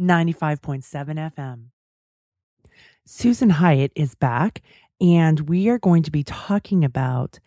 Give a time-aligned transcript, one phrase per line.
[0.00, 0.82] 95.7
[1.34, 1.66] FM.
[3.04, 4.62] Susan Hyatt is back,
[5.00, 7.38] and we are going to be talking about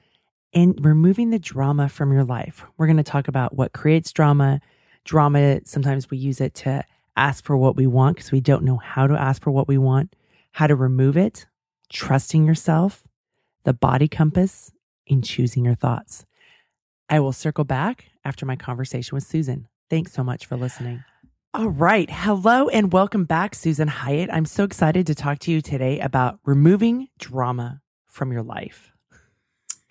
[0.54, 2.64] in removing the drama from your life.
[2.78, 4.62] We're going to talk about what creates drama.
[5.04, 6.84] Drama, sometimes we use it to
[7.16, 9.78] ask for what we want because we don't know how to ask for what we
[9.78, 10.16] want,
[10.52, 11.48] how to remove it,
[11.92, 13.08] trusting yourself,
[13.64, 14.72] the body compass,
[15.06, 16.26] in choosing your thoughts.
[17.10, 19.68] I will circle back after my conversation with Susan.
[19.90, 21.04] Thanks so much for listening.
[21.58, 22.08] All right.
[22.08, 24.30] Hello and welcome back, Susan Hyatt.
[24.32, 28.92] I'm so excited to talk to you today about removing drama from your life.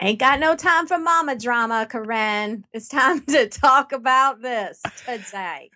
[0.01, 2.65] Ain't got no time for mama drama, Koren.
[2.73, 5.73] It's time to talk about this today.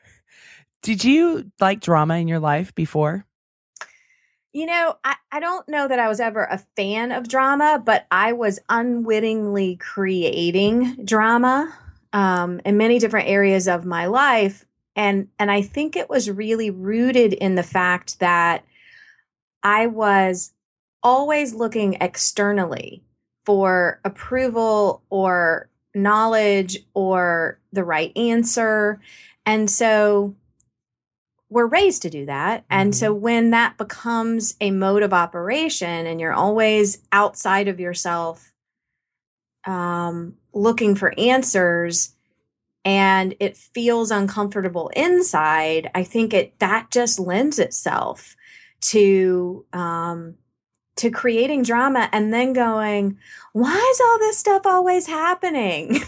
[0.83, 3.27] Did you like drama in your life before?
[4.53, 8.07] You know, I, I don't know that I was ever a fan of drama, but
[8.13, 11.77] I was unwittingly creating drama
[12.13, 14.65] um, in many different areas of my life.
[14.97, 18.65] And and I think it was really rooted in the fact that
[19.63, 20.53] I was
[21.03, 23.03] always looking externally
[23.45, 29.01] for approval or knowledge or the right answer.
[29.47, 30.35] And so
[31.49, 32.65] we're raised to do that.
[32.71, 38.53] And so when that becomes a mode of operation and you're always outside of yourself
[39.67, 42.15] um, looking for answers
[42.85, 48.37] and it feels uncomfortable inside, I think it that just lends itself
[48.83, 50.37] to um,
[50.97, 53.19] to creating drama and then going,
[53.53, 55.93] why is all this stuff always happening?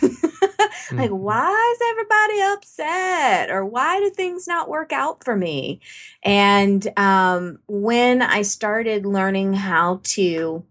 [0.92, 1.18] like, Mhm.
[1.18, 3.50] why is everybody upset?
[3.50, 5.80] Or why do things not work out for me?
[6.22, 10.64] And um, when I started learning how to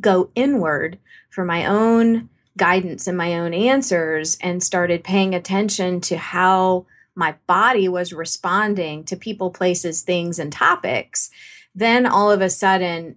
[0.00, 6.16] go inward for my own guidance and my own answers and started paying attention to
[6.16, 11.30] how my body was responding to people, places, things, and topics,
[11.74, 13.16] then all of a sudden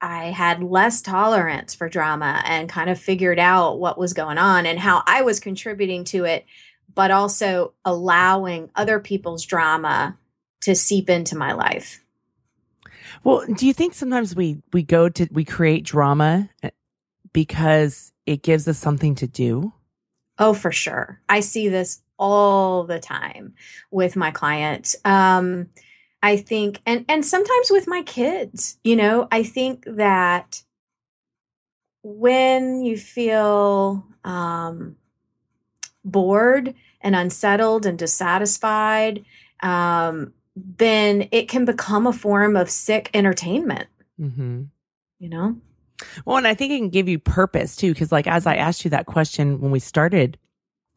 [0.00, 4.64] I had less tolerance for drama and kind of figured out what was going on
[4.64, 6.46] and how I was contributing to it,
[6.94, 10.16] but also allowing other people's drama
[10.62, 12.00] to seep into my life.
[13.24, 16.70] Well, do you think sometimes we we go to we create drama eh,
[17.38, 19.72] because it gives us something to do?
[20.40, 21.20] Oh, for sure.
[21.28, 23.54] I see this all the time
[23.92, 24.96] with my clients.
[25.04, 25.68] Um,
[26.20, 28.80] I think, and and sometimes with my kids.
[28.82, 30.64] You know, I think that
[32.02, 34.96] when you feel um,
[36.04, 39.24] bored and unsettled and dissatisfied,
[39.62, 43.86] um, then it can become a form of sick entertainment.
[44.20, 44.64] Mm-hmm.
[45.20, 45.60] You know.
[46.24, 48.84] Well, and I think it can give you purpose too, because like as I asked
[48.84, 50.38] you that question when we started,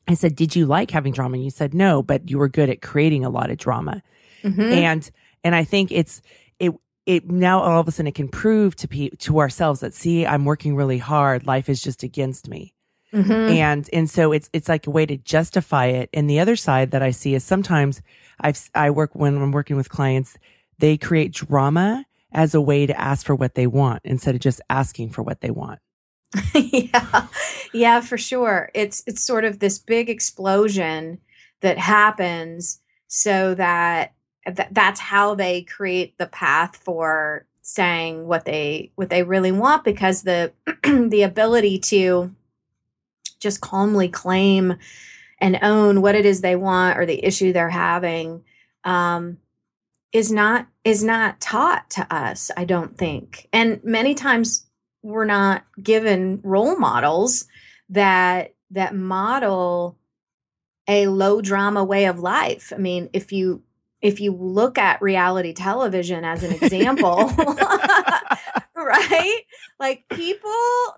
[0.07, 2.69] I said, "Did you like having drama?" And you said no, but you were good
[2.69, 4.01] at creating a lot of drama.
[4.43, 4.59] Mhm.
[4.71, 5.11] And
[5.43, 6.21] and I think it's
[6.59, 6.73] it
[7.05, 10.25] it now all of a sudden it can prove to pe- to ourselves that see
[10.25, 11.45] I'm working really hard.
[11.47, 12.73] Life is just against me.
[13.13, 13.55] Mhm.
[13.57, 16.91] and and so it's it's like a way to justify it and the other side
[16.91, 18.01] that i see is sometimes
[18.39, 20.37] i've i work when i'm working with clients
[20.79, 24.61] they create drama as a way to ask for what they want instead of just
[24.69, 25.79] asking for what they want.
[26.53, 27.27] Yeah.
[27.73, 28.69] Yeah for sure.
[28.73, 31.19] It's it's sort of this big explosion
[31.61, 34.13] that happens so that
[34.45, 39.83] th- that's how they create the path for saying what they what they really want
[39.83, 40.51] because the
[40.83, 42.33] the ability to
[43.39, 44.75] just calmly claim
[45.39, 48.43] and own what it is they want or the issue they're having
[48.83, 49.37] um,
[50.13, 53.47] is not is not taught to us i don't think.
[53.53, 54.65] And many times
[55.03, 57.45] we're not given role models
[57.89, 59.97] that that model
[60.87, 62.71] a low drama way of life.
[62.75, 63.63] I mean if you
[64.01, 67.31] if you look at reality television as an example
[68.85, 69.41] right
[69.79, 70.51] like people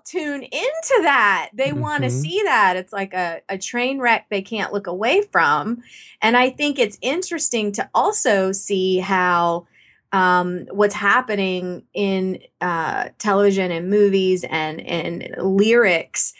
[0.04, 2.22] tune into that they want to Mhm.
[2.22, 5.82] see that it's like a, a train wreck they can't look away from
[6.20, 9.66] and i think it's interesting to also see how
[10.12, 16.32] um, what's happening in uh, television and movies and and lyrics,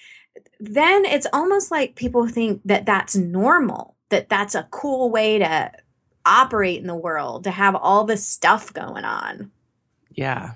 [0.60, 5.72] then it's almost like people think that that's normal, that that's a cool way to
[6.24, 9.50] operate in the world, to have all this stuff going on.
[10.12, 10.52] Yeah.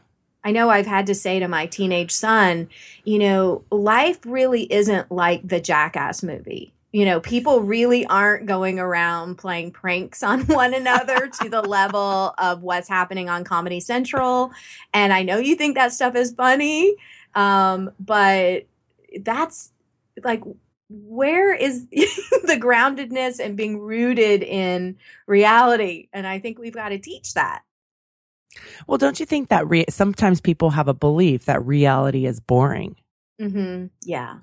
[0.49, 2.71] I know I've had to say to my teenage son,
[3.05, 6.73] you know, life really isn't like the Jackass movie.
[6.91, 12.33] You know, people really aren't going around playing pranks on one another to the level
[12.39, 14.51] of what's happening on Comedy Central.
[14.95, 16.95] And I know you think that stuff is funny,
[17.35, 18.65] um, but
[19.21, 19.71] that's
[20.25, 20.43] like
[20.89, 24.97] where is the groundedness and being rooted in
[25.27, 27.63] reality and i think we've got to teach that
[28.87, 32.97] well don't you think that re- sometimes people have a belief that reality is boring?
[33.41, 33.87] Mm-hmm.
[34.03, 34.39] yeah.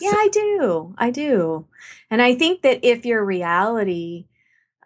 [0.00, 0.94] Yeah so- i do.
[0.98, 1.66] I do.
[2.10, 4.26] And i think that if your reality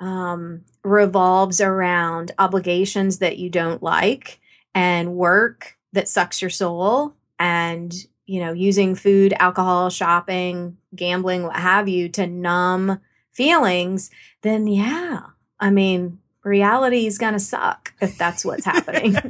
[0.01, 4.39] um, revolves around obligations that you don't like
[4.75, 7.93] and work that sucks your soul and
[8.29, 13.01] you know, using food, alcohol, shopping, gambling, what have you to numb
[13.33, 14.11] feelings,
[14.43, 15.21] then yeah,
[15.59, 19.15] I mean, reality is going to suck if that's what's happening.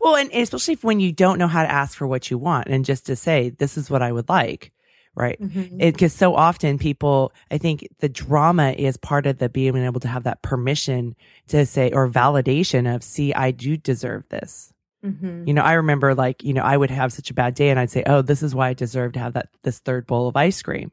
[0.00, 2.84] well, and especially when you don't know how to ask for what you want and
[2.84, 4.72] just to say, this is what I would like.
[5.14, 5.40] Right.
[5.40, 5.78] Mm-hmm.
[5.78, 10.08] Because so often people, I think the drama is part of the being able to
[10.08, 11.16] have that permission
[11.48, 14.72] to say or validation of, see, I do deserve this.
[15.04, 15.48] Mm-hmm.
[15.48, 17.80] You know, I remember like, you know, I would have such a bad day and
[17.80, 20.36] I'd say, oh, this is why I deserve to have that, this third bowl of
[20.36, 20.92] ice cream.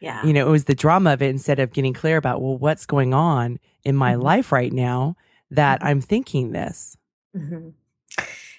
[0.00, 0.24] Yeah.
[0.24, 2.86] You know, it was the drama of it instead of getting clear about, well, what's
[2.86, 4.22] going on in my mm-hmm.
[4.22, 5.16] life right now
[5.50, 5.88] that mm-hmm.
[5.88, 6.96] I'm thinking this.
[7.36, 7.70] Mm-hmm.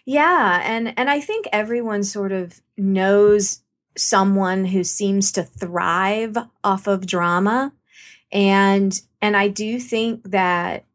[0.06, 0.62] Yeah.
[0.64, 3.62] And, and I think everyone sort of knows
[3.96, 7.74] someone who seems to thrive off of drama.
[8.32, 10.86] And, and I do think that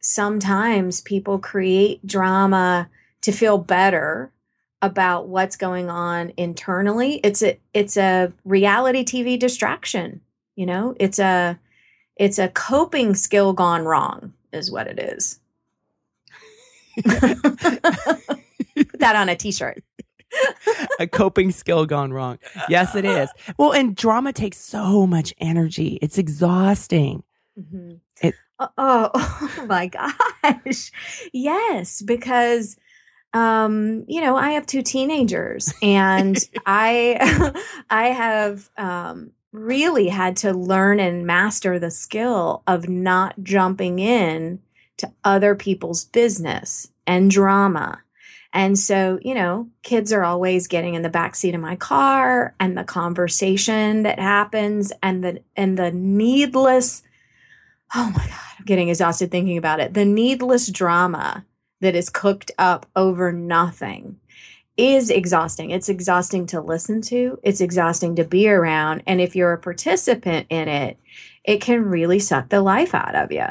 [0.00, 2.88] sometimes people create drama
[3.20, 4.31] to feel better
[4.82, 7.20] about what's going on internally.
[7.22, 10.20] It's a it's a reality TV distraction,
[10.56, 10.94] you know?
[10.98, 11.58] It's a
[12.16, 15.38] it's a coping skill gone wrong is what it is.
[17.04, 17.30] Put
[18.98, 19.82] that on a t-shirt.
[20.98, 22.38] a coping skill gone wrong.
[22.68, 23.30] Yes, it is.
[23.58, 25.98] Well, and drama takes so much energy.
[26.02, 27.22] It's exhausting.
[27.58, 27.94] Mm-hmm.
[28.22, 30.90] It, oh, oh my gosh.
[31.32, 32.76] Yes, because
[33.34, 36.36] um, you know, I have two teenagers and
[36.66, 37.54] I
[37.90, 44.60] I have um really had to learn and master the skill of not jumping in
[44.96, 48.00] to other people's business and drama.
[48.54, 52.54] And so, you know, kids are always getting in the back seat of my car
[52.60, 57.02] and the conversation that happens and the and the needless
[57.94, 59.94] oh my god, I'm getting exhausted thinking about it.
[59.94, 61.44] The needless drama
[61.82, 64.18] that is cooked up over nothing
[64.76, 65.70] is exhausting.
[65.70, 69.02] It's exhausting to listen to, it's exhausting to be around.
[69.06, 70.98] And if you're a participant in it,
[71.44, 73.46] it can really suck the life out of you.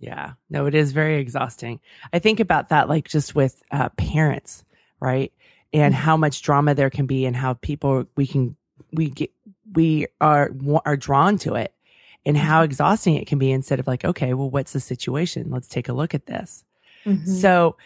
[0.00, 1.80] Yeah, no, it is very exhausting.
[2.12, 4.64] I think about that like just with uh, parents,
[5.00, 5.32] right?
[5.72, 6.02] And mm-hmm.
[6.02, 8.56] how much drama there can be, and how people we can
[8.92, 9.32] we get
[9.72, 10.50] we are
[10.86, 11.74] are drawn to it,
[12.24, 12.66] and how mm-hmm.
[12.66, 13.50] exhausting it can be.
[13.50, 15.50] Instead of like, okay, well, what's the situation?
[15.50, 16.64] Let's take a look at this.
[17.08, 17.30] Mm-hmm.
[17.32, 17.76] So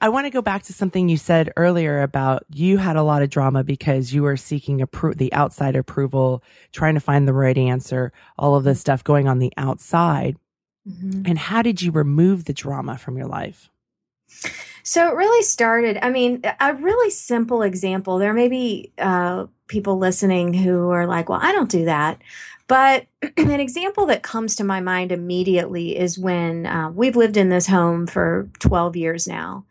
[0.00, 3.22] I want to go back to something you said earlier about you had a lot
[3.22, 6.42] of drama because you were seeking appro- the outside approval,
[6.72, 10.36] trying to find the right answer, all of this stuff going on the outside.
[10.86, 11.22] Mm-hmm.
[11.24, 13.70] And how did you remove the drama from your life?
[14.82, 15.98] So it really started.
[16.04, 18.18] I mean, a really simple example.
[18.18, 22.20] There may be uh, people listening who are like, well, I don't do that.
[22.68, 23.06] But
[23.36, 27.66] an example that comes to my mind immediately is when uh, we've lived in this
[27.66, 29.64] home for 12 years now.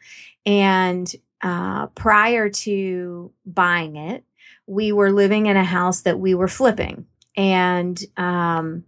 [0.45, 4.23] And uh, prior to buying it,
[4.67, 7.05] we were living in a house that we were flipping.
[7.37, 8.85] And um,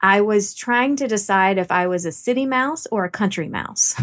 [0.00, 3.94] I was trying to decide if I was a city mouse or a country mouse.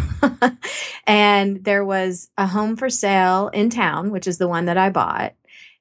[1.08, 4.90] and there was a home for sale in town, which is the one that I
[4.90, 5.34] bought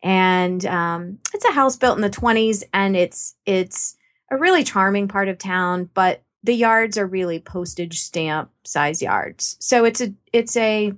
[0.02, 3.96] and um, it's a house built in the 20s and it's it's
[4.30, 9.56] a really charming part of town but the yards are really postage stamp size yards.
[9.60, 10.92] So it's a it's a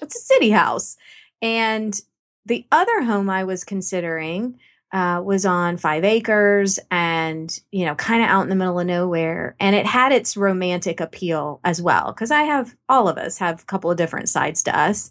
[0.00, 0.96] it's a city house.
[1.40, 1.98] And
[2.44, 4.58] the other home i was considering
[4.92, 8.86] uh, was on five acres and you know kind of out in the middle of
[8.86, 9.56] nowhere.
[9.58, 13.62] And it had its romantic appeal as well because i have all of us have
[13.62, 15.10] a couple of different sides to us.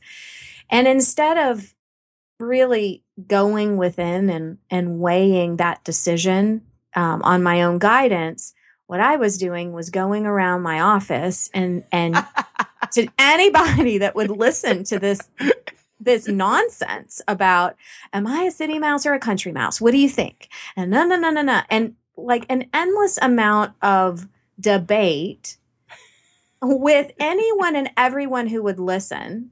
[0.70, 1.74] And instead of
[2.40, 6.62] really going within and and weighing that decision
[6.96, 8.54] um, on my own guidance
[8.88, 12.16] what i was doing was going around my office and and
[12.92, 15.22] to anybody that would listen to this
[16.02, 17.76] this nonsense about
[18.12, 19.80] am i a city mouse or a country mouse?
[19.80, 20.50] What do you think?
[20.76, 21.62] And no no no no no.
[21.70, 24.28] And like an endless amount of
[24.60, 25.58] debate
[26.62, 29.52] with anyone and everyone who would listen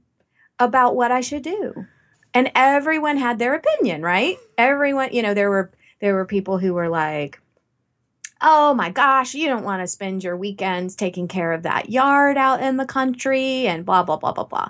[0.58, 1.86] about what I should do.
[2.34, 4.38] And everyone had their opinion, right?
[4.58, 7.42] Everyone, you know, there were there were people who were like,
[8.42, 12.38] oh my gosh, you don't want to spend your weekends taking care of that yard
[12.38, 14.70] out in the country and blah, blah, blah, blah, blah.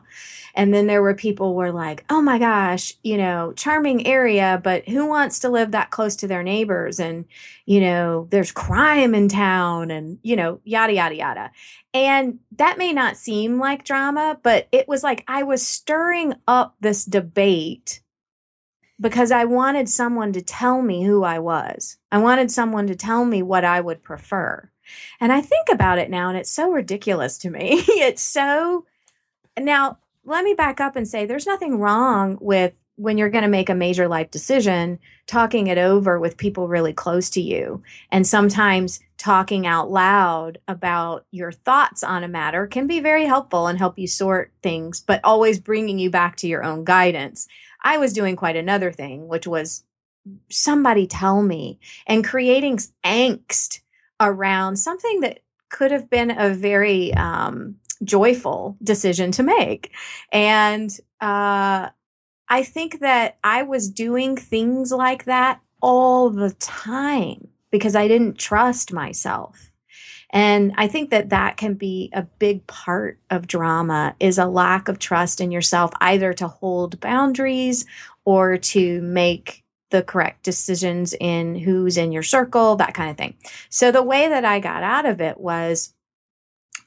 [0.55, 4.88] And then there were people were like, oh my gosh, you know, charming area, but
[4.89, 6.99] who wants to live that close to their neighbors?
[6.99, 7.25] And,
[7.65, 11.51] you know, there's crime in town and, you know, yada, yada, yada.
[11.93, 16.75] And that may not seem like drama, but it was like I was stirring up
[16.79, 18.01] this debate
[18.99, 21.97] because I wanted someone to tell me who I was.
[22.11, 24.69] I wanted someone to tell me what I would prefer.
[25.19, 27.83] And I think about it now, and it's so ridiculous to me.
[27.87, 28.85] it's so.
[29.57, 33.49] Now, let me back up and say there's nothing wrong with when you're going to
[33.49, 37.81] make a major life decision, talking it over with people really close to you.
[38.11, 43.67] And sometimes talking out loud about your thoughts on a matter can be very helpful
[43.67, 47.47] and help you sort things, but always bringing you back to your own guidance.
[47.83, 49.83] I was doing quite another thing, which was
[50.50, 53.79] somebody tell me and creating angst
[54.19, 59.91] around something that could have been a very um, joyful decision to make.
[60.31, 61.89] And uh,
[62.50, 68.38] I think that I was doing things like that all the time because I didn't
[68.38, 69.68] trust myself.
[70.31, 74.88] And I think that that can be a big part of drama is a lack
[74.88, 77.86] of trust in yourself, either to hold boundaries
[78.25, 83.33] or to make the correct decisions in who's in your circle, that kind of thing.
[83.69, 85.93] So the way that I got out of it was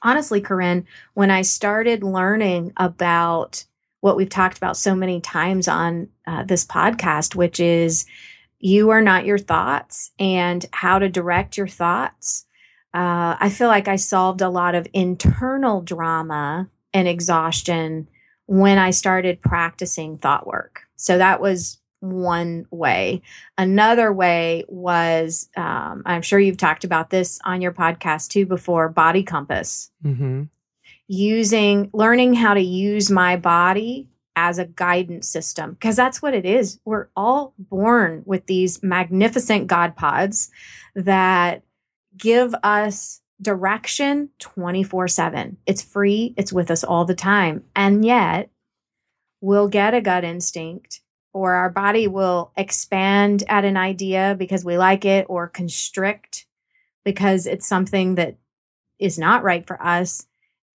[0.01, 3.65] honestly, Koren, when I started learning about
[3.99, 8.05] what we've talked about so many times on uh, this podcast, which is
[8.59, 12.45] you are not your thoughts and how to direct your thoughts
[12.93, 18.07] uh, I feel like I solved a lot of internal drama and exhaustion
[18.45, 20.81] when I started practicing thought work.
[20.95, 23.21] So that was one way.
[23.57, 28.89] Another way was, um, I'm sure you've talked about this on your podcast too before,
[28.89, 29.89] body compass.
[30.05, 30.43] Mm-hmm.
[31.07, 36.45] Using, learning how to use my body as a guidance system, because that's what it
[36.45, 36.79] is.
[36.85, 40.49] We're all born with these magnificent God pods
[40.95, 41.63] that
[42.17, 45.57] give us direction 24 7.
[45.65, 47.63] It's free, it's with us all the time.
[47.75, 48.49] And yet,
[49.41, 51.01] we'll get a gut instinct
[51.33, 56.45] or our body will expand at an idea because we like it or constrict
[57.03, 58.37] because it's something that
[58.99, 60.25] is not right for us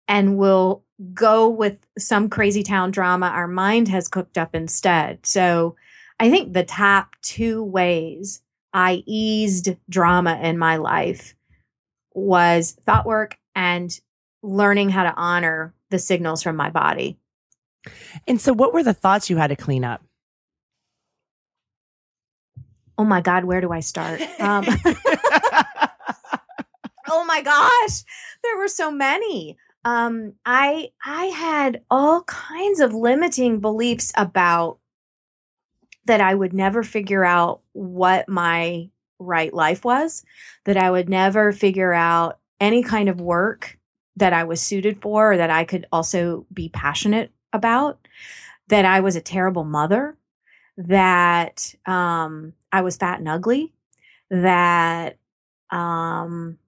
[0.09, 0.83] and we'll
[1.14, 5.25] go with some crazy town drama our mind has cooked up instead.
[5.25, 5.76] So
[6.18, 8.42] I think the top two ways
[8.73, 11.35] I eased drama in my life
[12.15, 13.99] was thought work and
[14.43, 17.19] learning how to honor the signals from my body.
[18.27, 20.03] And so, what were the thoughts you had to clean up?
[22.97, 24.21] Oh my God, where do I start?
[24.41, 24.65] Um,
[27.09, 28.03] oh my gosh,
[28.43, 29.57] there were so many.
[29.85, 34.79] Um, I I had all kinds of limiting beliefs about
[36.09, 38.88] that I would never figure out what my
[39.19, 40.25] right life was,
[40.65, 43.79] that I would never figure out any kind of work
[44.17, 48.09] that I was suited for or that I could also be passionate about,
[48.69, 50.17] that I was a terrible mother,
[50.79, 53.73] that um, I was fat and ugly,
[54.31, 55.19] that
[55.71, 56.59] um,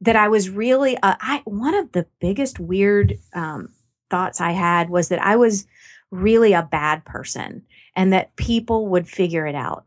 [0.00, 3.68] that I was really I one of the biggest weird um,
[4.10, 5.66] thoughts I had was that I was
[6.10, 7.64] really a bad person
[7.96, 9.84] and that people would figure it out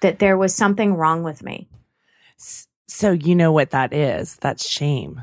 [0.00, 1.68] that there was something wrong with me.
[2.88, 4.36] So you know what that is?
[4.36, 5.22] That's shame.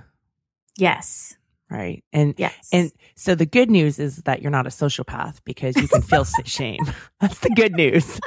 [0.77, 1.35] Yes.
[1.69, 2.03] Right.
[2.11, 2.69] And yes.
[2.73, 6.25] And so the good news is that you're not a sociopath because you can feel
[6.45, 6.81] shame.
[7.21, 8.19] That's the good news.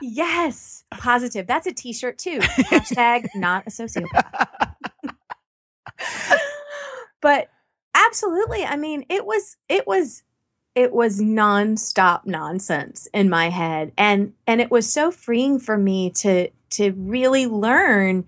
[0.00, 0.84] yes.
[0.92, 1.46] Positive.
[1.46, 2.38] That's a t-shirt too.
[2.38, 4.48] Hashtag not a sociopath.
[7.20, 7.48] but
[7.94, 8.64] absolutely.
[8.64, 10.22] I mean, it was it was
[10.78, 13.90] it was nonstop nonsense in my head.
[13.98, 18.24] And and it was so freeing for me to to really learn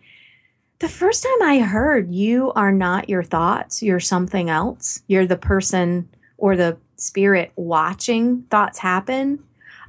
[0.80, 5.02] the first time i heard you are not your thoughts you're something else.
[5.06, 9.44] You're the person or the spirit watching thoughts happen.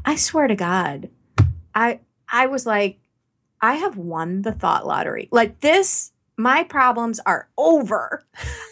[0.05, 1.09] I swear to god
[1.73, 1.99] i
[2.29, 2.99] i was like
[3.59, 5.29] i have won the thought lottery.
[5.31, 8.23] Like this my problems are over.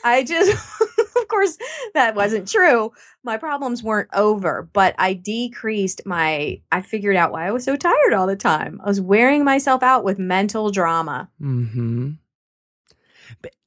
[0.03, 0.55] I just
[1.27, 1.57] course,
[1.93, 2.91] that wasn't true.
[3.23, 7.75] My problems weren't over, but I decreased my, I figured out why I was so
[7.75, 8.79] tired all the time.
[8.83, 11.29] I was wearing myself out with mental drama.
[11.39, 12.11] hmm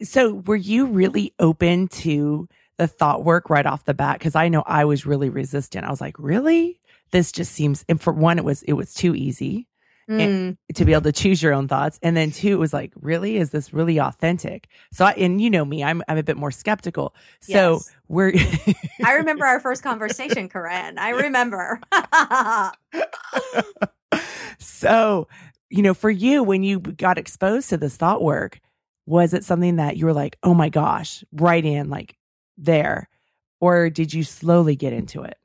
[0.03, 4.19] So, were you really open to the thought work right off the bat?
[4.19, 5.87] Because I know I was really resistant.
[5.87, 6.81] I was like, really?
[7.11, 7.85] This just seems.
[7.89, 9.69] And for one, it was it was too easy.
[10.09, 11.99] Mm, to be able to choose your own thoughts.
[12.03, 14.69] And then two, it was like, really, is this really authentic?
[14.93, 17.15] So I, and you know me, I'm, I'm a bit more skeptical.
[17.41, 17.91] So Yes.
[18.09, 18.33] we're,
[19.05, 20.99] I remember our first conversation, Koren.
[20.99, 21.81] I remember.
[24.59, 25.29] so,
[25.71, 28.61] you know, for you, when you got exposed to this thought work,
[29.07, 32.17] was it something that you were like, oh my gosh, right in like
[32.57, 33.09] there?
[33.61, 35.39] Or did you slowly get into it?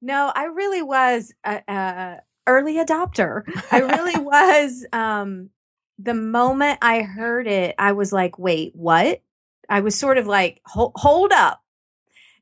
[0.00, 3.42] No, I really was a, a early adopter.
[3.70, 4.86] I really was.
[4.92, 5.50] Um,
[5.98, 9.22] the moment I heard it, I was like, "Wait, what?"
[9.68, 11.62] I was sort of like, "Hold, up,"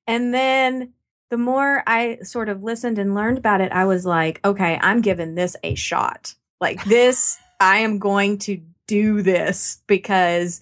[0.06, 0.94] and then
[1.30, 5.00] the more I sort of listened and learned about it, I was like, "Okay, I'm
[5.00, 6.34] giving this a shot.
[6.60, 10.60] Like this, I am going to do this because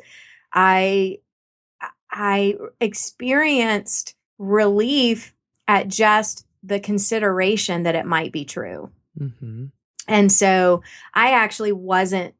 [0.52, 1.18] I
[2.10, 5.34] I experienced relief
[5.68, 8.90] at just the consideration that it might be true.
[9.18, 9.66] Mm-hmm.
[10.08, 10.82] And so
[11.14, 12.34] I actually wasn't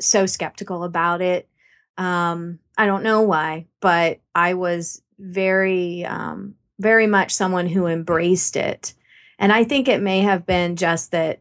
[0.00, 1.48] so skeptical about it.
[1.96, 8.56] Um, I don't know why, but I was very, um, very much someone who embraced
[8.56, 8.92] it.
[9.38, 11.40] And I think it may have been just that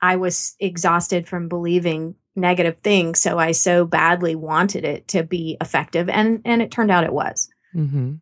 [0.00, 3.20] I was exhausted from believing negative things.
[3.20, 6.08] So I so badly wanted it to be effective.
[6.08, 7.48] And, and it turned out it was.
[7.74, 8.14] Mm-hmm.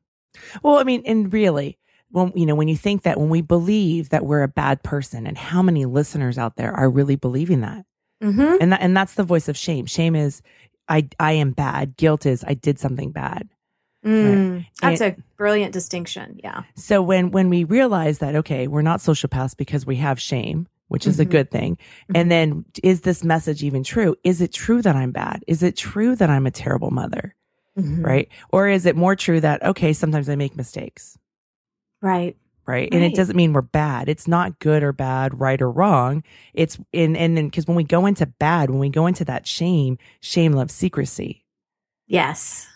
[0.63, 1.79] Well, I mean, and really,
[2.11, 5.27] when you know, when you think that when we believe that we're a bad person,
[5.27, 7.85] and how many listeners out there are really believing that,
[8.23, 8.57] Mm-hmm.
[8.63, 9.85] and that, and that's the voice of shame.
[9.85, 10.41] Shame is,
[10.89, 11.97] I, I am bad.
[11.99, 13.49] Guilt is, I did something bad.
[14.05, 16.39] Mm, that's And- a brilliant distinction.
[16.43, 16.63] Yeah.
[16.77, 21.07] So when when we realize that, okay, we're not sociopaths because we have shame, which
[21.07, 21.31] is a Mhm.
[21.31, 21.79] good thing,
[22.15, 24.15] and then is this message even true?
[24.25, 25.43] Is it true that I'm bad?
[25.49, 27.35] Is it true that I'm a terrible mother?
[27.77, 28.02] Mhm.
[28.07, 28.28] Right?
[28.50, 31.19] Or is it more true that okay, sometimes I make mistakes?
[32.02, 32.37] Right.
[32.67, 32.89] right?
[32.93, 34.09] And it doesn't mean we're bad.
[34.09, 36.23] It's not good or bad, right or wrong.
[36.54, 39.47] It's in and then because when we go into bad, when we go into that
[39.47, 41.45] shame, shame loves secrecy.
[42.06, 42.67] Yes.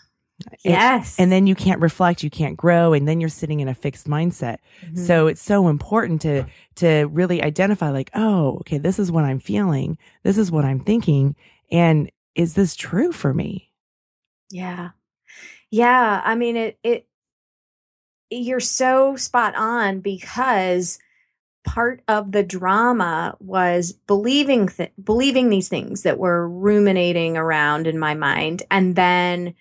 [0.65, 1.19] Yes.
[1.19, 4.07] And then you can't reflect, you can't grow, and then you're sitting in a fixed
[4.07, 4.57] mindset.
[4.83, 4.97] Mhm.
[4.97, 6.45] So it's so important to
[6.77, 9.97] to really identify like, oh, okay, this is what I'm feeling.
[10.23, 11.35] This is what I'm thinking.
[11.71, 13.71] And is this true for me?
[14.49, 14.89] Yeah.
[15.69, 16.21] Yeah.
[16.25, 17.07] I mean, it, it,
[18.31, 20.97] you're so spot on because
[21.63, 27.99] part of the drama was believing, th- believing these things that were ruminating around in
[27.99, 29.53] my mind and then,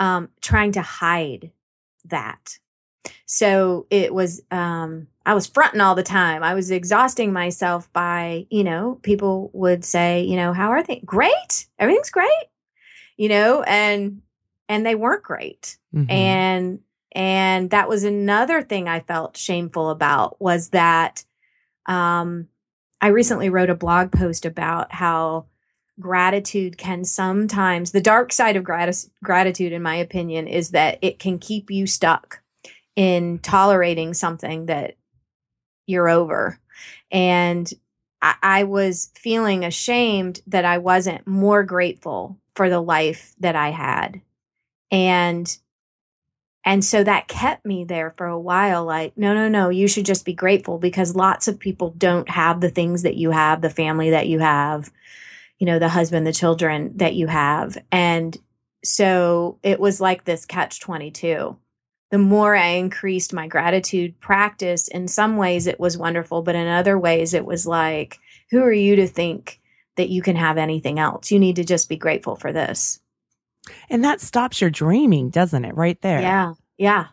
[0.00, 1.52] um, trying to hide
[2.06, 2.58] that.
[3.26, 6.42] So it was, um, I was fronting all the time.
[6.42, 11.02] I was exhausting myself by, you know, people would say, you know, how are things?
[11.04, 11.66] Great.
[11.78, 12.30] Everything's great.
[13.16, 14.22] You know, and
[14.68, 15.76] and they weren't great.
[15.94, 16.10] Mhm.
[16.10, 16.78] And
[17.14, 21.24] and that was another thing I felt shameful about was that
[21.86, 22.48] um
[23.00, 25.46] I recently wrote a blog post about how
[26.00, 31.38] gratitude can sometimes the dark side of gratitude in my opinion is that it can
[31.38, 32.42] keep you stuck
[32.96, 34.96] in tolerating something that
[35.86, 36.58] you're over.
[37.10, 37.70] And
[38.22, 43.70] I, I was feeling ashamed that i wasn't more grateful for the life that i
[43.70, 44.20] had.
[44.90, 45.56] And
[46.64, 50.06] and so that kept me there for a while like no no no you should
[50.06, 53.70] just be grateful because lots of people don't have the things that you have the
[53.70, 54.90] family that you have
[55.58, 57.78] you know the husband the children that you have.
[57.92, 58.36] And
[58.82, 61.56] so it was like this catch 22
[62.10, 66.68] the more i increased my gratitude practice in some ways it was wonderful but in
[66.68, 69.58] other ways it was like who are you to think
[69.96, 71.30] that you can have anything else?
[71.30, 73.00] You need to just be grateful for this
[73.90, 75.74] And that stops your dreaming, doesn't it?
[75.76, 76.20] Right there.
[76.20, 77.06] yeah yeah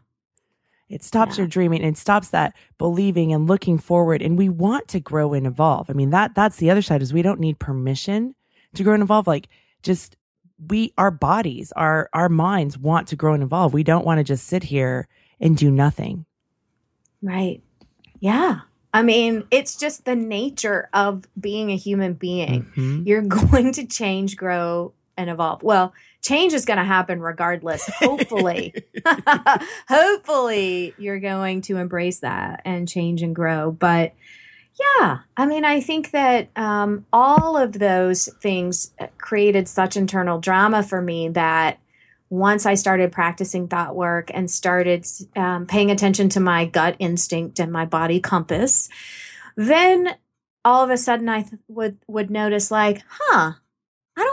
[0.89, 1.43] It stops Yeah.
[1.43, 4.21] your dreaming and stops that believing and looking forward.
[4.21, 5.89] And we want to grow and evolve.
[5.89, 8.35] I mean, that that's the other side is we don't need permission
[8.75, 9.27] to grow and evolve.
[9.27, 9.47] Like
[9.83, 10.17] just
[10.67, 13.73] we our bodies, our our minds want to grow and evolve.
[13.73, 15.07] We don't want to just sit here
[15.39, 16.25] and do nothing.
[17.21, 17.61] Right.
[18.19, 18.61] Yeah.
[18.93, 22.65] I mean, it's just the nature of being a human being.
[22.75, 23.07] Mhm.
[23.07, 25.63] You're going to change, grow, and evolve.
[25.63, 27.87] Well, change is going to happen regardless.
[27.87, 28.73] Hopefully,
[29.87, 33.71] hopefully, you're going to embrace that and change and grow.
[33.71, 34.13] But
[34.79, 40.81] yeah, I mean, I think that um, all of those things created such internal drama
[40.83, 41.79] for me that
[42.29, 47.59] once I started practicing thought work and started um, paying attention to my gut instinct
[47.59, 48.87] and my body compass,
[49.57, 50.15] then
[50.63, 53.53] all of a sudden I th- would would notice like, huh,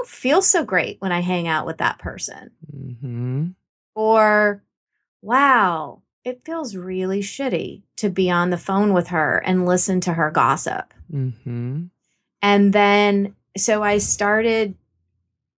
[0.09, 2.51] don't feel so great when I hang out with that person.
[2.75, 3.49] Mm-hmm.
[3.95, 4.63] Or,
[5.23, 10.15] wow, it feels really shitty to be on the phone with her and listen to
[10.15, 10.95] her gossip.
[11.13, 11.85] Mm-hmm.
[12.43, 14.75] And then, so I started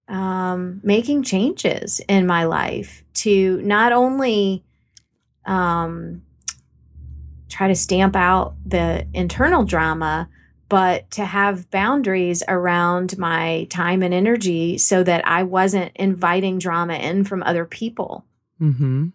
[0.08, 4.64] um, making changes in my life to not only
[5.44, 6.22] um,
[7.48, 10.28] try to stamp out the internal drama,
[10.70, 16.94] but to have boundaries around my time and energy so that I wasn't inviting drama
[16.94, 18.24] in from other people.
[18.62, 19.08] Mm-hmm.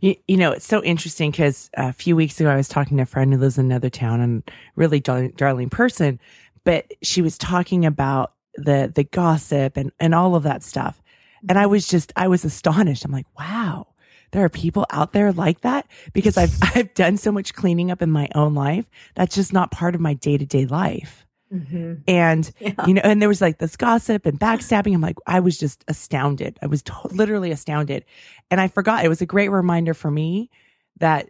[0.00, 3.02] You, you know, it's so interesting because a few weeks ago I was talking to
[3.02, 6.18] a friend who lives in another town and really darling, darling person,
[6.64, 11.02] but she was talking about the the gossip and and all of that stuff,
[11.48, 11.70] and I Mm-hmm.
[11.70, 13.04] was just I was astonished.
[13.04, 13.88] I'm like, wow,
[14.32, 18.02] there are people out there like that because I've I've done so much cleaning up
[18.02, 21.24] in my own life that's just not part of my day to day life.
[21.52, 22.02] Mhm.
[22.08, 22.72] And Yeah.
[22.86, 24.92] you know, and there was like this gossip and backstabbing.
[24.94, 26.58] I'm like, I was just astounded.
[26.60, 28.04] I was to- literally astounded.
[28.50, 29.04] And I forgot.
[29.04, 30.50] It was a great reminder for me
[30.98, 31.28] that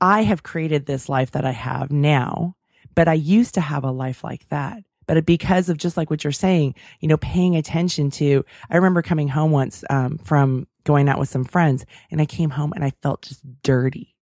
[0.00, 2.54] I have created this life that I have now,
[2.94, 4.82] but I used to have a life like that.
[5.06, 9.02] But because of just like what you're saying, you know, paying attention to, I remember
[9.02, 12.84] coming home once um, from going out with some friends and I came home and
[12.84, 14.14] I felt just dirty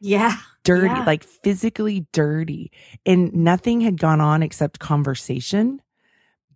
[0.00, 0.36] Yeah.
[0.64, 1.04] dirty, Yeah.
[1.04, 2.70] like physically dirty.
[3.06, 5.80] And nothing had gone on except conversation.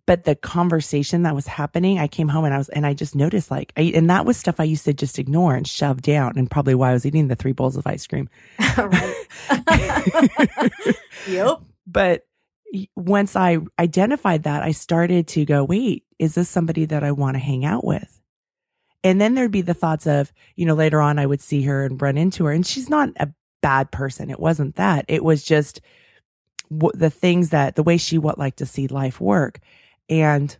[0.05, 3.15] But the conversation that was happening, I came home and I was, and I just
[3.15, 6.33] noticed like, I, and that was stuff I used to just ignore and shove down,
[6.37, 8.27] and probably why I was eating the three bowls of ice cream.
[8.77, 9.25] right.
[11.27, 11.59] yep.
[11.87, 12.25] But
[12.95, 17.35] once I identified that, I started to go, wait, is this somebody that I want
[17.35, 18.12] to hang out with?
[19.03, 21.85] And then there'd be the thoughts of, you know, later on I would see her
[21.85, 23.29] and run into her and she's not a
[23.61, 24.29] bad person.
[24.29, 25.05] It wasn't that.
[25.07, 25.81] It was just
[26.69, 29.59] w- the things that the way she would like to see life work.
[30.09, 30.55] And,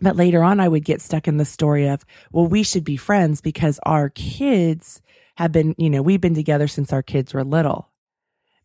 [0.00, 2.96] but later on I would get stuck in the story of, well, we should be
[2.96, 5.02] friends because our kids
[5.36, 7.90] have been, you know, we've been together since our kids were little.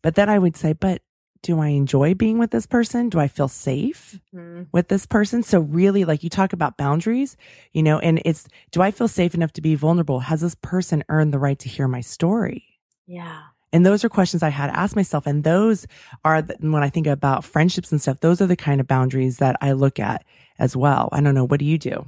[0.02, 1.02] But then I would say, but
[1.44, 3.08] do I enjoy being with this person?
[3.10, 4.66] Do I feel safe Mhm.
[4.72, 5.42] with this person?
[5.44, 7.36] So really, like you talk about boundaries,
[7.72, 10.20] you know, and it's, do I feel safe enough to be vulnerable?
[10.20, 12.64] Has this person earned the right to hear my story?
[13.06, 13.40] Yeah.
[13.72, 15.26] And those are questions I had to ask myself.
[15.26, 15.86] And those
[16.24, 19.38] are, the, when I think about friendships and stuff, those are the kind of boundaries
[19.38, 20.24] that I look at
[20.58, 21.08] as well.
[21.12, 21.44] I don't know.
[21.46, 22.06] What do you do?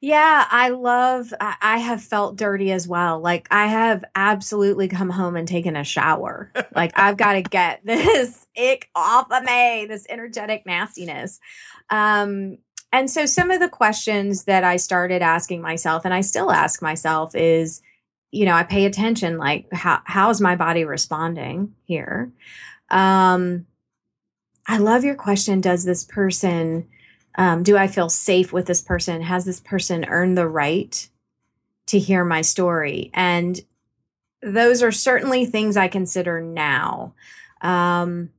[0.00, 3.18] Yeah, I love, I, have felt dirty as well.
[3.18, 6.52] Like, I have absolutely come home and taken a shower.
[6.72, 11.40] like, I've got to get this ick off of me, this energetic nastiness.
[11.90, 12.58] Um,
[12.92, 16.80] and so, some of the questions that I started asking myself, and I still ask
[16.80, 17.82] myself, is,
[18.30, 22.30] you know, I pay attention, like, how, how is my body responding here?
[22.88, 23.66] Um,
[24.68, 25.60] I love your question.
[25.60, 26.86] Does this person,
[27.38, 29.22] um, do I feel safe with this person?
[29.22, 31.08] Has this person earned the right
[31.86, 33.10] to hear my story?
[33.14, 33.58] And
[34.42, 37.14] those are certainly things I consider now.
[37.62, 38.30] Um,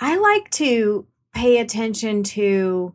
[0.00, 2.92] I like to pay attention to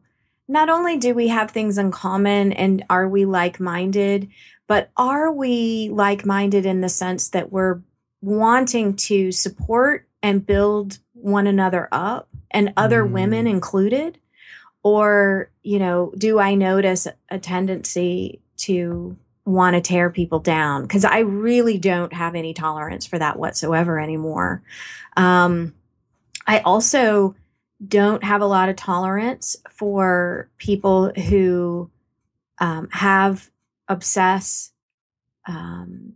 [0.47, 4.29] not only do we have things in common and are we like minded,
[4.67, 7.81] but are we like minded in the sense that we're
[8.21, 13.11] wanting to support and build one another up and other Mm.
[13.11, 14.19] women included?
[14.83, 20.83] Or, you know, do I notice a tendency to want to tear people down?
[20.83, 24.61] Because I really don't have any tolerance for that whatsoever anymore.
[25.15, 25.73] Um,
[26.45, 27.35] I also
[27.85, 31.89] don't have a lot of tolerance for people who
[32.59, 33.49] um, have
[33.87, 34.71] obsess
[35.47, 36.13] um,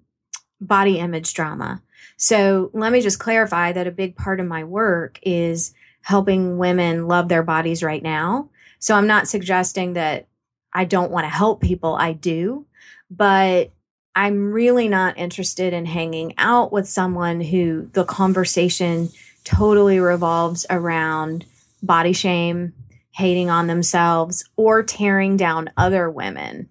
[0.59, 1.81] body image drama.
[2.17, 7.07] So let me just clarify that a big part of my work is helping women
[7.07, 8.49] love their bodies right now.
[8.79, 10.27] So I'm not suggesting that
[10.73, 11.95] I don't want to help people.
[11.95, 12.65] I do,
[13.09, 13.71] but
[14.15, 19.09] I'm really not interested in hanging out with someone who the conversation
[19.43, 21.45] totally revolves around
[21.81, 22.73] body shame,
[23.11, 26.69] hating on themselves, or tearing down other women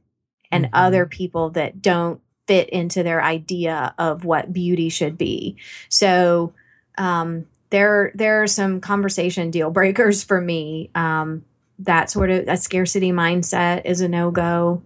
[0.51, 0.71] and Mhm.
[0.73, 5.57] other people that don't fit into their idea of what beauty should be.
[5.89, 6.53] So
[6.99, 10.91] um, there there are some conversation deal breakers for me.
[10.95, 11.45] Um,
[11.81, 14.83] that sort of a scarcity mindset is a no go.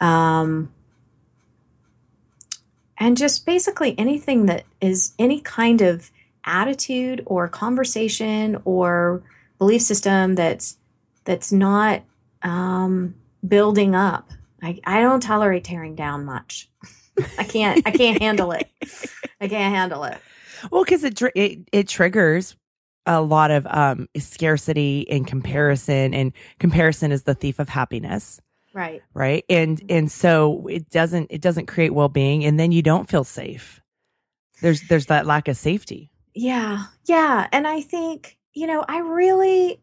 [0.00, 0.72] Um,
[2.98, 6.10] and just basically anything that is any kind of
[6.44, 9.22] attitude or conversation or
[9.58, 10.78] belief system that's
[11.24, 12.02] that's not
[12.42, 13.14] um,
[13.46, 14.30] building up.
[14.62, 16.68] I, I don't tolerate tearing down much.
[17.38, 18.68] I can't I can't handle it.
[19.40, 20.18] I can't handle it.
[20.70, 22.56] Well, because it, it it triggers
[23.06, 28.40] a lot of um scarcity and comparison, and comparison is the thief of happiness.
[28.74, 29.02] Right.
[29.14, 29.44] Right.
[29.48, 33.24] And and so it doesn't it doesn't create well being, and then you don't feel
[33.24, 33.80] safe.
[34.60, 36.10] There's there's that lack of safety.
[36.34, 36.84] Yeah.
[37.06, 37.48] Yeah.
[37.52, 39.80] And I think, you know, I really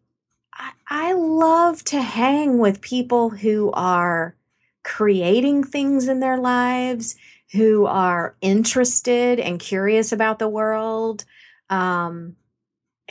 [0.53, 4.35] I, I love to hang with people who are
[4.83, 7.15] creating things in their lives,
[7.51, 11.25] who are interested and curious about the world,
[11.69, 12.35] um,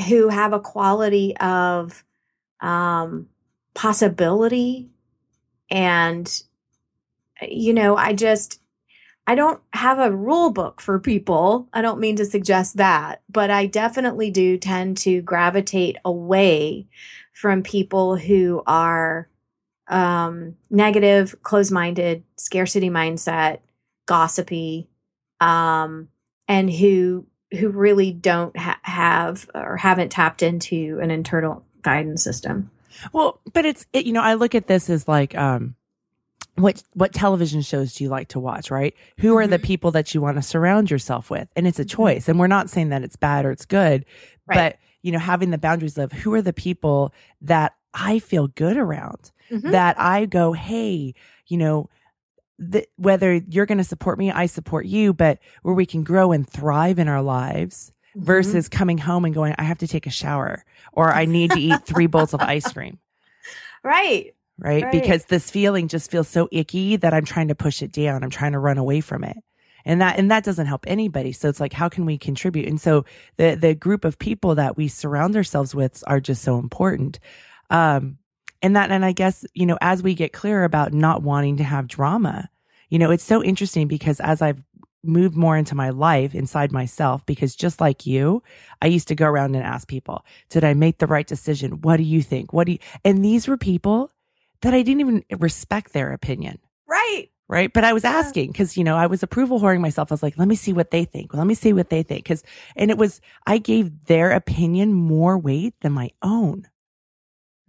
[0.09, 2.05] who have a quality of
[2.61, 3.29] um,
[3.75, 4.91] possibility.
[5.71, 6.43] And,
[7.41, 8.61] you know, I just,
[9.27, 11.69] I don't have a rule book for people.
[11.73, 16.89] I don't mean to suggest that, but I definitely do tend to gravitate away
[17.33, 19.29] from people who are
[19.89, 23.61] um, negative, closed minded, scarcity mindset,
[24.07, 24.89] gossipy,
[25.41, 26.09] um,
[26.49, 27.27] and who
[27.59, 32.71] who really don't ha- have or haven't tapped into an internal guidance system.
[33.13, 35.75] Well, but it's it, you know I look at this as like um
[36.57, 38.95] what what television shows do you like to watch, right?
[39.21, 39.63] Who are the Mhm.
[39.65, 41.49] people that you want to surround yourself with?
[41.57, 41.91] And it's a Mhm.
[41.91, 42.29] choice.
[42.29, 44.05] And we're not saying that it's bad or it's good,
[44.47, 44.57] Right.
[44.57, 48.77] but you know having the boundaries of who are the people that I feel good
[48.77, 49.31] around.
[49.51, 49.71] Mhm.
[49.73, 51.15] that I go, hey,
[51.47, 51.91] you know,
[52.71, 56.33] th- whether you're going to support me, I support you, but where we can grow
[56.33, 58.25] and thrive in our lives Mhm.
[58.25, 61.61] versus coming home and going, I have to take a shower or I need to
[61.61, 62.99] eat three bowls of ice cream.
[63.83, 64.35] right.
[64.59, 64.83] Right?
[64.85, 64.93] Right.
[64.93, 68.23] Because this feeling just feels so icky that I'm trying to push it down.
[68.23, 69.37] I'm trying to run away from it.
[69.85, 71.33] And that and that doesn't help anybody.
[71.33, 72.69] So it's like how can we contribute?
[72.69, 73.05] And so
[73.39, 77.19] the the group of people that we surround ourselves with are just so important.
[77.71, 78.19] Um
[78.63, 81.65] and that and I guess, you know, as we get clear about not wanting to
[81.65, 82.49] have drama,
[82.89, 84.63] you know, it's so interesting because as I've
[85.05, 88.43] moved more into my life inside myself because just like you,
[88.81, 91.81] I used to go around and ask people, did I make the right decision?
[91.83, 92.53] What do you think?
[92.53, 94.11] What do you and these were people
[94.63, 96.59] that I didn't even respect their opinion.
[96.89, 97.29] Right.
[97.49, 97.71] Right.
[97.71, 100.11] But I was asking because, you know, I was approval whoring myself.
[100.11, 101.35] I was like, let me see what they think.
[101.35, 102.25] Let me see what they think.
[102.25, 102.43] Cause,
[102.77, 106.67] and it was, I gave their opinion more weight than my own.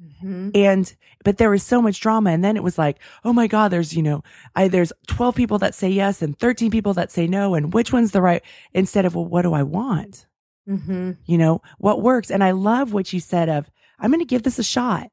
[0.01, 0.51] Mhm.
[0.55, 2.31] And, but there was so much drama.
[2.31, 4.23] And then it was like, oh my God, there's, you know,
[4.55, 7.53] I, there's 12 people that say yes and 13 people that say no.
[7.55, 8.43] And which one's the right?
[8.73, 10.25] Instead of, well, what do I want?
[10.67, 11.17] Mhm.
[11.25, 12.31] You know, what works?
[12.31, 15.09] And I love what you said of, I'm going to give this a shot.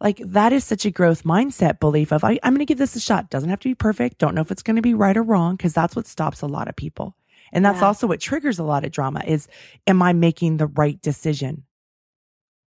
[0.00, 2.96] Like that is such a growth mindset belief of, I, I'm going to give this
[2.96, 3.30] a shot.
[3.30, 4.18] Doesn't have to be perfect.
[4.18, 6.46] Don't know if it's going to be right or wrong because that's what stops a
[6.46, 7.16] lot of people.
[7.52, 7.86] And that's Yeah.
[7.86, 9.46] also what triggers a lot of drama is,
[9.86, 11.64] am I making the right decision?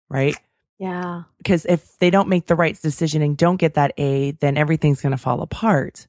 [0.09, 0.37] Right?
[0.79, 1.23] Yeah.
[1.39, 5.01] because if they don't make the right decision and don't get that A, then everything's
[5.01, 6.07] going to fall apart.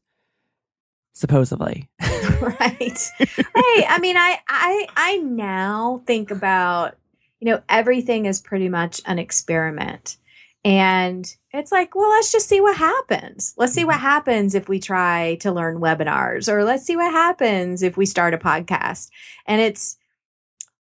[1.13, 1.89] Supposedly.
[2.41, 6.95] right right i mean i i i now think about
[7.39, 10.17] you know everything is pretty much an experiment
[10.63, 14.79] and it's like well let's just see what happens let's see what happens if we
[14.79, 19.09] try to learn webinars or let's see what happens if we start a podcast
[19.45, 19.97] and it's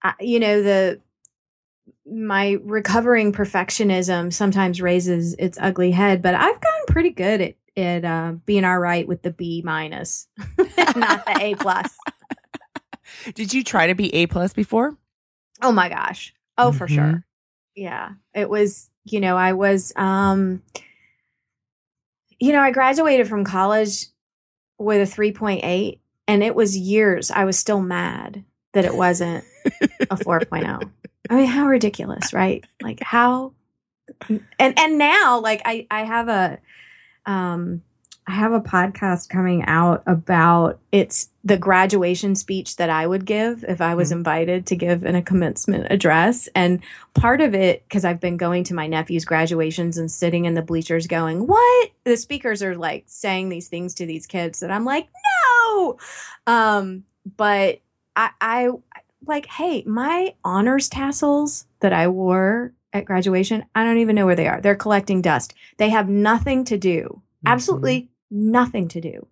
[0.03, 1.01] uh, you know the
[2.07, 8.05] my recovering perfectionism sometimes raises its ugly head but i've gotten pretty good at at
[8.05, 10.29] uh, being all right with the b minus
[10.97, 11.97] not the a plus
[13.35, 14.97] Did you try to be A plus before?
[15.62, 16.35] Oh my gosh.
[16.57, 16.95] Oh, for Mhm.
[16.95, 17.25] sure.
[17.75, 18.11] Yeah.
[18.35, 20.62] It was, you know, I was um
[22.38, 24.07] you know, I graduated from college
[24.79, 29.45] with a 3.8 and it was years I was still mad that it wasn't
[30.11, 30.90] a 4.0.
[31.31, 32.65] I mean, how ridiculous, right?
[32.83, 33.53] Like how
[34.59, 36.59] and and now like I I have a
[37.27, 37.83] um
[38.27, 43.65] I have a podcast coming out about it's the graduation speech that I would give
[43.69, 44.17] if I was Mhm.
[44.17, 46.49] invited to give in a commencement address.
[46.55, 46.81] And
[47.13, 50.63] part of it, because I've been going to my nephew's graduations and sitting in the
[50.63, 51.91] bleachers going, What?
[52.05, 55.09] The speakers are like saying these things to these kids that I'm like,
[55.67, 55.99] No.
[56.47, 57.05] Um,
[57.37, 57.81] but
[58.17, 58.69] I, I
[59.27, 64.37] like, hey, my honors tassels that I wore at graduation, I don't even know where
[64.37, 64.61] they are.
[64.61, 65.55] They're collecting dust.
[65.79, 69.27] They have nothing to do absolutely nothing to do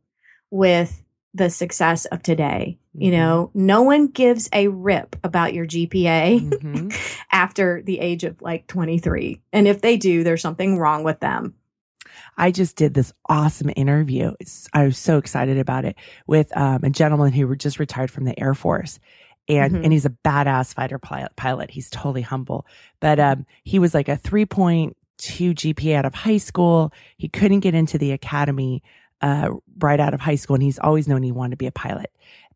[0.50, 1.02] with
[1.32, 2.78] the success of today.
[2.92, 3.14] You Mhm.
[3.14, 6.92] know, no one gives a rip about your GPA Mhm.
[7.32, 9.40] after the age of like 23.
[9.52, 11.54] And if they do, there's something wrong with them.
[12.36, 14.32] I just did this awesome interview.
[14.74, 18.38] I was so excited about it with um, a gentleman who just retired from the
[18.38, 18.98] Air Force.
[19.48, 19.84] And, Mhm.
[19.84, 21.70] and he's a badass fighter pilot, pilot.
[21.70, 22.64] He's totally humble,
[23.00, 24.94] but, um, he was like a 3.2
[25.54, 26.92] GPA out of high school.
[27.16, 28.82] He couldn't get into the academy,
[29.20, 31.72] uh, right out of high school, and he's always known he wanted to be a
[31.72, 32.10] pilot.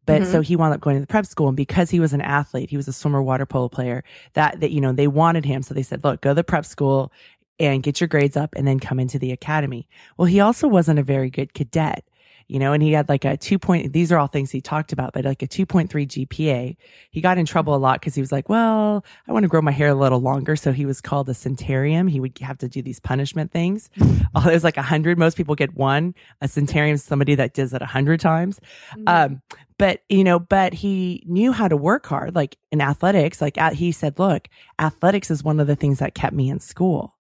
[0.07, 0.27] But Mhm.
[0.27, 2.71] so he wound up going to the prep school, and because he was an athlete,
[2.71, 4.05] he was a swimmer, water polo player.
[4.35, 6.65] That that you know they wanted him, so they said, "Look, go to the prep
[6.65, 7.13] school
[7.59, 11.01] and get your grades up, and then come into the academy." Well, he also wasn't
[11.01, 12.05] a very good cadet,
[12.49, 13.93] you know, and he had like a two point.
[13.93, 16.77] These are all things he talked about, but like a two point three GPA.
[17.11, 19.63] He got in trouble a lot because he was like, "Well, I want to grow
[19.63, 22.09] my hair a little longer," so he was called a centurion.
[22.09, 23.91] He would have to do these punishment things.
[24.35, 25.19] Oh, was like a hundred.
[25.19, 26.15] Most people get one.
[26.43, 28.61] A centurion is somebody that does it a hundred times.
[29.07, 29.41] Um,
[29.79, 33.41] but you know, but he knew how to work hard, like in athletics.
[33.41, 37.16] Like he said, look, athletics is one of the things that kept me in school.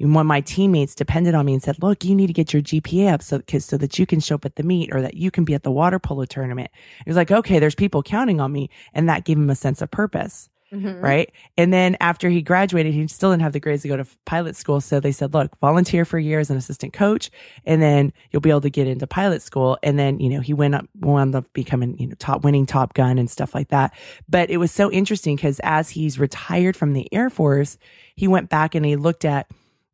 [0.00, 2.62] And when my teammates depended on me and said, look, you need to get your
[2.62, 5.30] GPA up so, so that you can show up at the meet or that you
[5.30, 6.70] can be at the water polo tournament.
[7.00, 8.70] It was like, okay, there's people counting on me.
[8.94, 11.02] And that gave him a sense of purpose Mhm.
[11.02, 11.32] right?
[11.58, 14.54] And then after he graduated, he still didn't have the grades to go to pilot
[14.54, 14.80] school.
[14.80, 17.28] So they said, look, volunteer for a year as an assistant coach,
[17.66, 19.78] and then you'll be able to get into pilot school.
[19.82, 22.94] And then, you know, he went up, wound up becoming, you know, top winning Top
[22.94, 23.92] Gun and stuff like that.
[24.28, 27.76] But it was so interesting because as he's retired from the Air Force,
[28.14, 29.48] he went back and he looked at,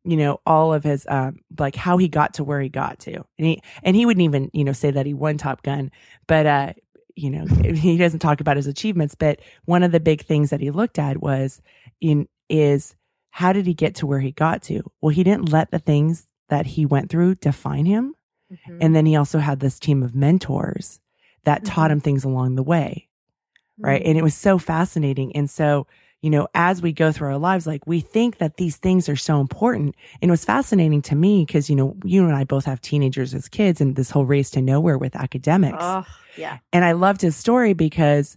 [0.09, 3.13] you know, all of his, um, like how he got to where he got to.
[3.37, 5.91] And he, and he wouldn't even, you know, say that he won Top Gun,
[6.27, 6.73] but, uh,
[7.15, 10.61] you know, he doesn't talk about his achievements, but one of the big things that
[10.61, 11.61] he looked at was
[12.01, 12.95] in is
[13.31, 14.81] how did he get to where he got to?
[15.01, 18.15] Well, he didn't let the things that he went through define him.
[18.51, 18.77] Mhm.
[18.79, 20.99] And then he also had this team of mentors
[21.43, 21.93] that taught Mhm.
[21.93, 23.07] him things along the way.
[23.77, 24.01] Right.
[24.01, 24.09] Mhm.
[24.09, 25.35] And it was so fascinating.
[25.35, 25.85] And so,
[26.21, 29.15] you know, as we go through our lives, like we think that these things are
[29.15, 29.95] so important.
[30.21, 33.33] And it was fascinating to me because, you know, you and I both have teenagers
[33.33, 35.77] as kids and this whole race to nowhere with academics.
[35.79, 36.57] Oh, yeah.
[36.73, 38.35] And I loved his story because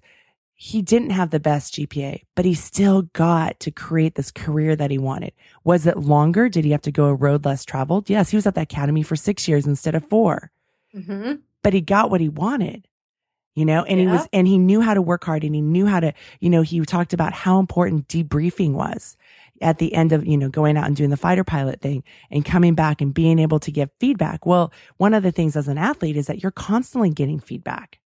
[0.55, 4.90] he didn't have the best GPA, but he still got to create this career that
[4.90, 5.33] he wanted.
[5.64, 6.51] Was it longer?
[6.51, 8.11] Did he have to go a road less traveled?
[8.11, 10.51] Yes, he was at the academy for six years instead of four,
[10.93, 12.88] hmm but he got what he wanted.
[13.55, 15.87] You know, and he was, and he knew how to work hard and he knew
[15.87, 19.17] how to, you know, he talked about how important debriefing was
[19.61, 22.45] at the end of, you know, going out and doing the fighter pilot thing and
[22.45, 24.47] coming back and being able to give feedback.
[24.47, 27.99] Well, one of the things as an athlete is that you're constantly getting feedback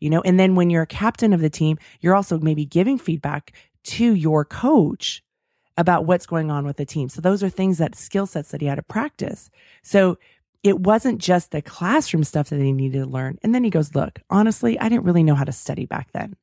[0.00, 2.98] you know and then when you're a captain of the team you're also maybe giving
[2.98, 3.52] feedback
[3.84, 5.22] to your coach
[5.76, 7.08] about what's going on with the team.
[7.08, 9.50] So those are things that skill sets that he had to practice.
[9.82, 10.18] So
[10.64, 13.94] it wasn't just the classroom stuff that he needed to learn and then he goes
[13.94, 16.34] look honestly i didn't really know how to study back then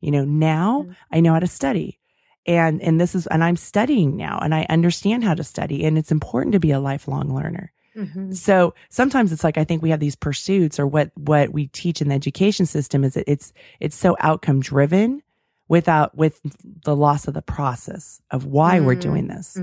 [0.00, 0.96] you know now Mhm.
[1.12, 1.98] i know how to study
[2.46, 5.96] and and this is and i'm studying now and i understand how to study and
[5.98, 9.90] it's important to be a lifelong learner hmm so sometimes it's like I think we
[9.90, 13.52] have these pursuits or what what we teach in the education system is that it's
[13.80, 15.22] it's so outcome driven
[15.68, 16.40] without with
[16.84, 19.00] the loss of the process of why we're Mm.
[19.00, 19.56] doing this.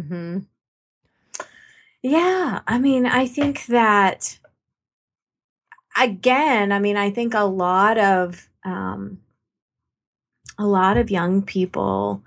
[2.03, 4.37] Yeah, I mean, I think that
[5.97, 9.19] again, I mean, I think a lot of um,
[10.57, 12.21] a lot of young people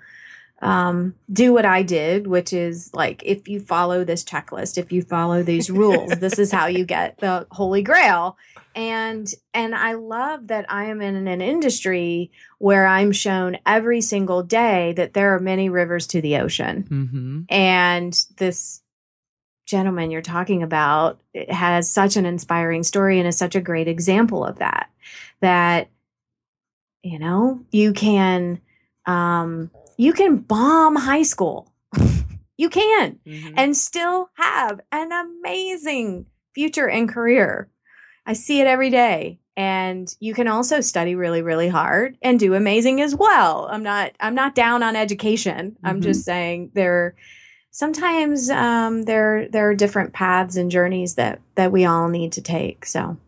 [0.62, 5.02] um, do what I did, which is like if you follow this checklist, if you
[5.02, 8.38] follow these rules, this is how you get the holy grail.
[8.74, 14.42] And and I love that I am in an industry where I'm shown every single
[14.42, 17.40] day that there are many rivers to the ocean Mm-hmm.
[17.50, 18.80] and this
[19.66, 24.44] gentleman you're talking about has such an inspiring story and is such a great example
[24.44, 24.90] of that
[25.40, 25.88] that
[27.02, 28.60] you know you can
[29.06, 31.72] um you can bomb high school.
[32.58, 33.52] You can Mm-hmm.
[33.58, 36.24] and still have an amazing
[36.54, 37.68] future and career.
[38.24, 39.40] I see it every day.
[39.58, 43.68] And you can also study really really hard and do amazing as well.
[43.70, 45.76] I'm not i'm not down on education.
[45.84, 46.04] I'm Mhm.
[46.04, 47.14] just saying there
[47.76, 52.40] sometimes um there there are different paths and journeys that that we all need to
[52.40, 53.18] take so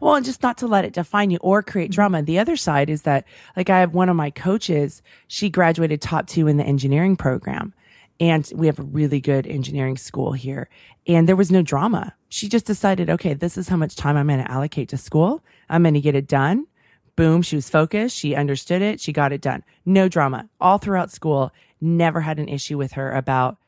[0.00, 2.20] Well, and just not to let it define you or create drama.
[2.22, 3.24] The other side is that,
[3.56, 7.72] like, I have one of my coaches, she graduated top two in the engineering program.
[8.18, 10.68] And we have a really good engineering school here.
[11.06, 12.14] And there was no drama.
[12.28, 15.44] She just decided, okay, this is how much time I'm going to allocate to school.
[15.68, 16.66] I'm going to get it done.
[17.14, 17.42] Boom.
[17.42, 18.16] She was focused.
[18.16, 19.00] She understood it.
[19.00, 19.62] She got it done.
[19.84, 20.48] No drama.
[20.60, 23.58] All throughout school, never had an issue with her about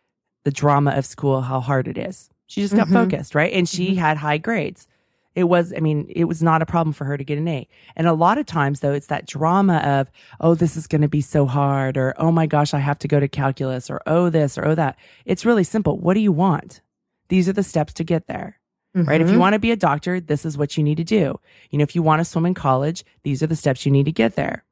[0.48, 2.30] the drama of school, how hard it is.
[2.46, 2.94] She just got Mhm.
[2.94, 3.52] focused, right?
[3.52, 3.98] And she Mhm.
[3.98, 4.88] had high grades.
[5.34, 7.68] It was, I mean, it was not a problem for her to get an A.
[7.96, 11.08] And a lot of times, though, it's that drama of, oh, this is going to
[11.08, 14.30] be so hard, or oh my gosh, I have to go to calculus, or oh,
[14.30, 14.96] this, or oh, that.
[15.26, 15.98] It's really simple.
[15.98, 16.80] What do you want?
[17.28, 18.58] These are the steps to get there,
[18.94, 19.20] right?
[19.20, 19.40] If you Mhm.
[19.40, 21.38] want to be a doctor, this is what you need to do.
[21.70, 24.06] You know, if you want to swim in college, these are the steps you need
[24.06, 24.64] to get there.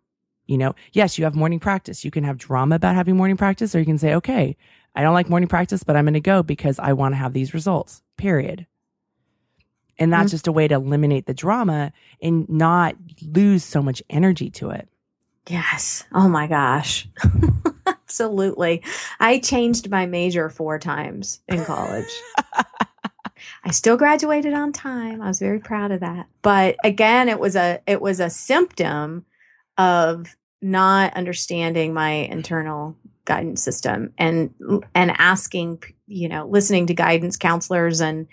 [0.46, 2.04] You know, yes, you have morning practice.
[2.04, 4.56] You can have drama about having morning practice, or you can say, okay,
[4.96, 7.32] I don't like morning practice, but I'm going to go because I want to have
[7.34, 8.66] these results, period.
[9.98, 10.30] And that's Mhm.
[10.30, 14.88] just a way to eliminate the drama and not lose so much energy to it.
[15.48, 16.04] Yes.
[16.12, 17.08] Oh my gosh.
[17.86, 18.82] Absolutely.
[19.20, 22.08] I changed my major four times in college.
[23.64, 25.20] I still graduated on time.
[25.22, 26.26] I was very proud of that.
[26.42, 29.24] But again, it was a it was a symptom
[29.78, 32.96] of not understanding my internal
[33.26, 34.54] guidance system and
[34.94, 38.26] and asking, you know, listening to guidance counselors and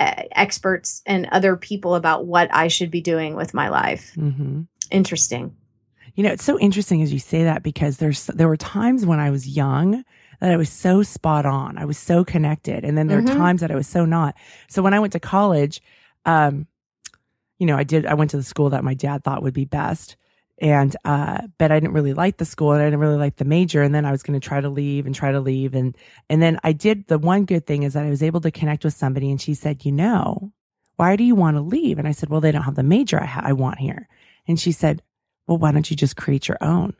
[0.00, 4.14] uh, experts and other people about what I should be doing with my life.
[4.14, 5.54] hmm Interesting.
[6.14, 9.18] You know, it's so interesting as you say that because there's there were times when
[9.18, 10.04] I was young
[10.40, 11.76] that I was so spot on.
[11.76, 12.84] I was so connected.
[12.84, 13.32] And then there Mhm.
[13.32, 14.34] are times that I was so not.
[14.68, 15.82] So when I went to college,
[16.24, 16.66] um,
[17.58, 19.64] you know, I did I went to the school that my dad thought would be
[19.64, 20.16] best.
[20.58, 23.44] And uh, but I didn't really like the school and I didn't really like the
[23.44, 23.82] major.
[23.82, 25.74] And then I was gonna try to leave and try to leave.
[25.74, 25.94] And
[26.30, 28.82] and then I did the one good thing is that I was able to connect
[28.84, 30.52] with somebody and she said, you know,
[30.96, 31.98] why do you want to leave?
[31.98, 34.08] And I said, well, they don't have the major I, ha- I want here.
[34.48, 35.02] And she said,
[35.46, 36.94] well, why don't you just create your own?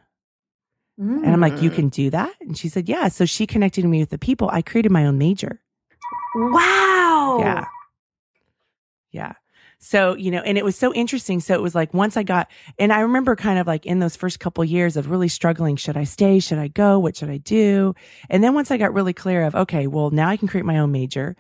[0.98, 1.74] And I'm like, you Mm.
[1.74, 2.32] can do that?
[2.40, 3.09] And she said, yeah.
[3.09, 4.48] So she connected me with the people.
[4.50, 5.61] I created my own major.
[6.34, 7.36] Wow.
[7.40, 7.64] Yeah.
[9.12, 9.32] Yeah.
[9.79, 11.41] So, you know, and it was so interesting.
[11.41, 12.49] So it was like once I got,
[12.79, 15.97] and I remember kind of like in those first couple years of really struggling, should
[15.97, 16.41] I stay?
[16.41, 16.99] Should I go?
[16.99, 17.95] What should I do?
[18.31, 20.79] And then once I got really clear of, okay, well, now I can create my
[20.79, 21.37] own major.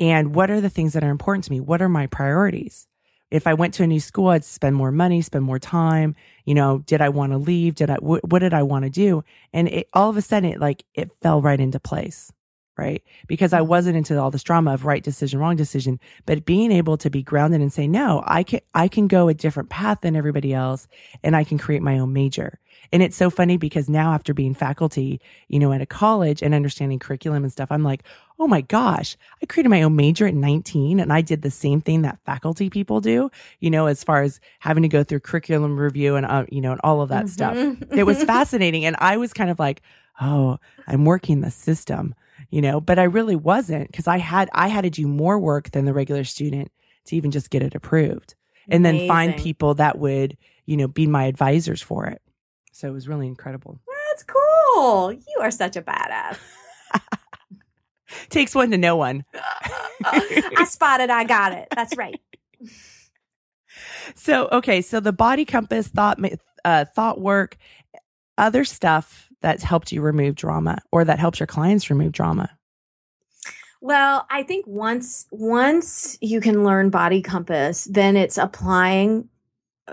[0.00, 1.60] And what are the things that are important to me?
[1.60, 2.88] What are my priorities?
[3.30, 6.14] If I went to a new school, I'd spend more money, spend more time.
[6.44, 7.74] You know, did I want to leave?
[7.74, 9.24] Did I, wh- what did I want to do?
[9.52, 12.32] And it, all of a sudden, it like, it fell right into place
[12.76, 13.02] right?
[13.26, 16.96] Because I wasn't into all this drama of right decision, wrong decision, but being able
[16.98, 20.16] to be grounded and say, no, I can, I can go a different path than
[20.16, 20.88] everybody else
[21.22, 22.58] and I can create my own major.
[22.92, 26.54] And it's so funny because now after being faculty, you know, at a college and
[26.54, 28.02] understanding curriculum and stuff, I'm like,
[28.38, 31.80] oh my gosh, I created my own major at 19 and I did the same
[31.80, 35.78] thing that faculty people do, you know, as far as having to go through curriculum
[35.78, 37.56] review and, uh, you know, and all of that stuff.
[37.56, 37.96] Mhm.
[37.96, 38.84] It was fascinating.
[38.84, 39.80] And I was kind of like,
[40.20, 42.14] oh, I'm working the system
[42.50, 45.70] you know but i really wasn't because i had i had to do more work
[45.70, 46.70] than the regular student
[47.04, 48.34] to even just get it approved
[48.68, 50.36] and then find people that would
[50.66, 52.22] you know be my advisors for it
[52.72, 53.80] so it was really incredible
[54.10, 55.12] That's cool.
[55.12, 56.38] You are such a badass.
[58.30, 59.24] takes one to know one
[60.04, 61.10] I spotted.
[61.10, 61.66] I got it.
[61.74, 62.20] That's right.
[64.14, 66.18] so okay so the body compass thought
[66.64, 67.56] uh, thought work
[68.38, 72.50] other stuff that's helped you remove drama or that helps your clients remove drama
[73.84, 79.28] Well, I think once once you can learn body compass, then it's applying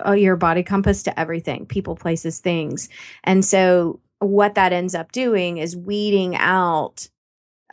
[0.05, 2.87] uh, your body compass to everything, people, places, things.
[3.25, 7.09] And so what that ends up doing is weeding out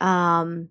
[0.01, 0.67] um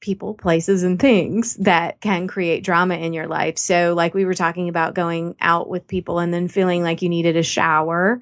[0.00, 3.58] people, places and things that can create drama in your life.
[3.58, 7.08] So like we were talking about going out with people and then feeling like you
[7.08, 8.20] needed a shower.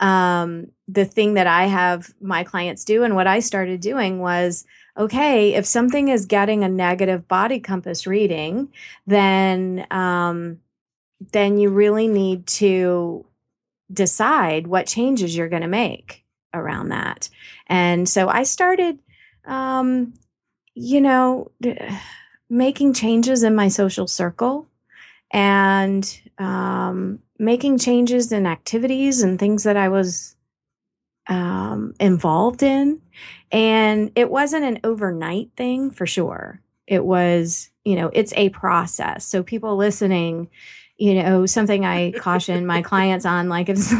[0.00, 4.64] Um the thing that I have my clients do and what I started doing was
[4.98, 8.72] okay, if something is getting a negative body compass reading,
[9.06, 10.58] then um,
[11.32, 13.24] then you really need to
[13.92, 17.28] decide what changes you're going to make around that.
[17.66, 18.98] And so I started,
[19.44, 20.14] um,
[20.74, 21.50] you know,
[22.48, 24.68] making changes in my social circle
[25.30, 30.36] and um, making changes in activities and things that I was
[31.28, 33.00] um, involved in.
[33.52, 36.60] And it wasn't an overnight thing for sure.
[36.86, 39.24] It was, you know, it's a process.
[39.24, 40.48] So people listening,
[40.96, 43.78] you know, something I caution my clients on, like if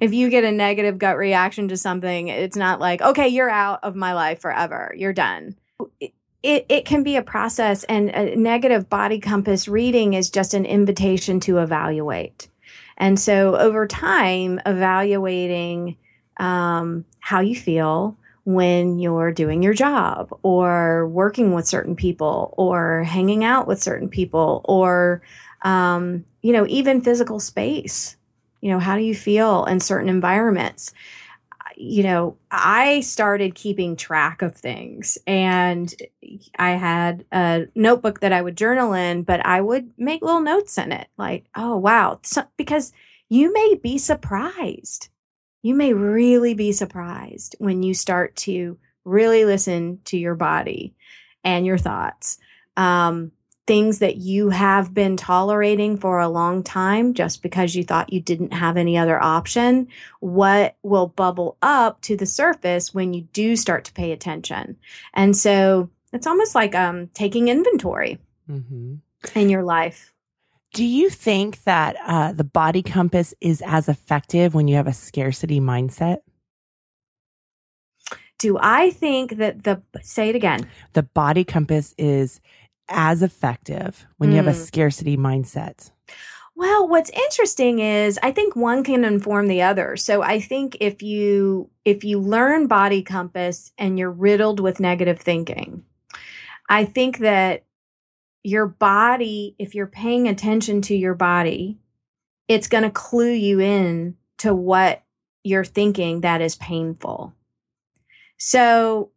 [0.00, 3.80] if you get a negative gut reaction to something, it's not like, okay, you're out
[3.82, 4.94] of my life forever.
[4.96, 5.56] You're done.
[6.00, 6.12] It,
[6.42, 10.64] it, it can be a process and a negative body compass reading is just an
[10.64, 12.48] invitation to evaluate.
[12.96, 15.96] And so over time, evaluating
[16.38, 18.16] um, how you feel
[18.46, 24.08] when you're doing your job or working with certain people or hanging out with certain
[24.08, 25.20] people or
[25.62, 28.16] um, you know even physical space
[28.60, 30.92] you know how do you feel in certain environments
[31.76, 35.94] you know i started keeping track of things and
[36.58, 40.78] i had a notebook that i would journal in but i would make little notes
[40.78, 42.92] in it like oh wow so, because
[43.28, 45.08] you may be surprised
[45.62, 50.94] you may really be surprised when you start to really listen to your body
[51.42, 52.38] and your thoughts.
[52.76, 53.32] Um,
[53.66, 58.20] things that you have been tolerating for a long time just because you thought you
[58.20, 59.88] didn't have any other option,
[60.20, 64.76] what will bubble up to the surface when you do start to pay attention.
[65.14, 68.18] And so it's almost like um, taking inventory.
[68.50, 68.94] mm-hmm.
[69.34, 70.12] in your life.
[70.72, 74.92] Do you think that uh, the body compass is as effective when you have a
[74.92, 76.18] scarcity mindset?
[78.38, 80.68] Do I think that the say it again?
[80.92, 82.40] The body compass is
[82.88, 84.66] as effective when you have a Mm.
[84.66, 85.90] scarcity mindset.
[86.54, 89.96] Well, what's interesting is I think one can inform the other.
[89.96, 95.20] So I think if you if you learn body compass and you're riddled with negative
[95.20, 95.84] thinking,
[96.68, 97.64] I think that
[98.42, 101.78] your body, if you're paying attention to your body,
[102.48, 105.02] it's going to clue you in to what
[105.44, 107.34] you're thinking that is painful.
[108.38, 109.10] So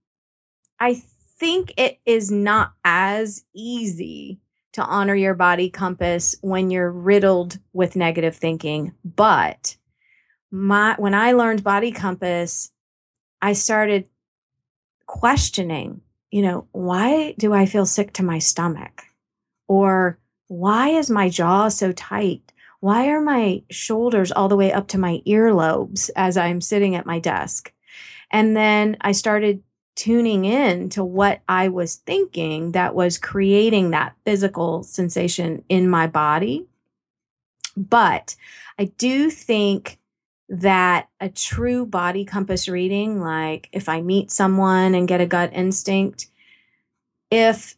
[0.80, 1.01] I
[1.40, 4.40] think it is not as easy
[4.74, 8.94] to honor your body compass when you're riddled with negative thinking.
[9.04, 9.78] But
[10.52, 12.72] my when I learned body compass,
[13.42, 14.08] I started
[15.06, 19.04] questioning, you know, why do I feel sick to my stomach?
[19.68, 22.54] Or why is my jaw so tight?
[22.80, 27.06] Why are my shoulders all the way up to my earlobes as I'm sitting at
[27.06, 27.74] my desk?
[28.32, 29.64] And then I started
[29.96, 36.08] tuning in to what I was thinking that was creating that physical sensation in my
[36.08, 36.66] body.
[37.76, 38.36] But
[38.78, 40.00] I do think
[40.50, 45.52] that a true body compass reading, like if I meet someone and get a gut
[45.54, 46.28] instinct,
[47.30, 47.76] if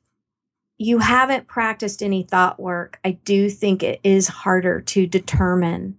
[0.78, 5.98] you haven't practiced any thought work, I do think it is harder to determine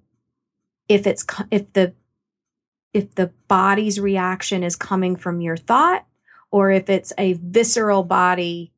[0.88, 1.92] if it's if the
[2.92, 6.06] if the body's reaction is coming from your thought
[6.50, 8.72] or if it's a visceral body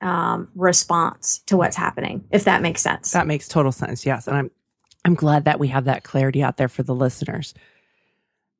[0.00, 2.24] um, response to what's happening.
[2.30, 3.10] If that makes sense.
[3.12, 4.06] That makes total sense.
[4.06, 4.50] Yes, and I'm
[5.04, 7.54] I'm glad that we have that clarity out there for the listeners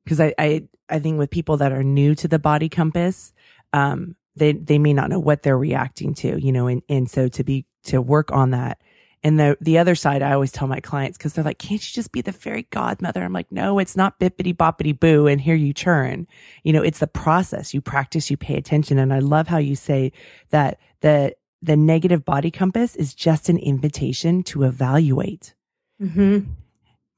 [0.03, 3.33] because I, I I think with people that are new to the body compass,
[3.73, 7.27] um, they they may not know what they're reacting to, you know, and and so
[7.29, 8.79] to be to work on that.
[9.23, 11.93] And the the other side, I always tell my clients because they're like, "Can't you
[11.93, 15.55] just be the fairy godmother?" I'm like, "No, it's not bippity boppity boo, and here
[15.55, 16.27] you churn."
[16.63, 17.73] You know, it's the process.
[17.73, 20.11] You practice, you pay attention, and I love how you say
[20.49, 25.53] that the the negative body compass is just an invitation to evaluate.
[25.99, 26.39] hmm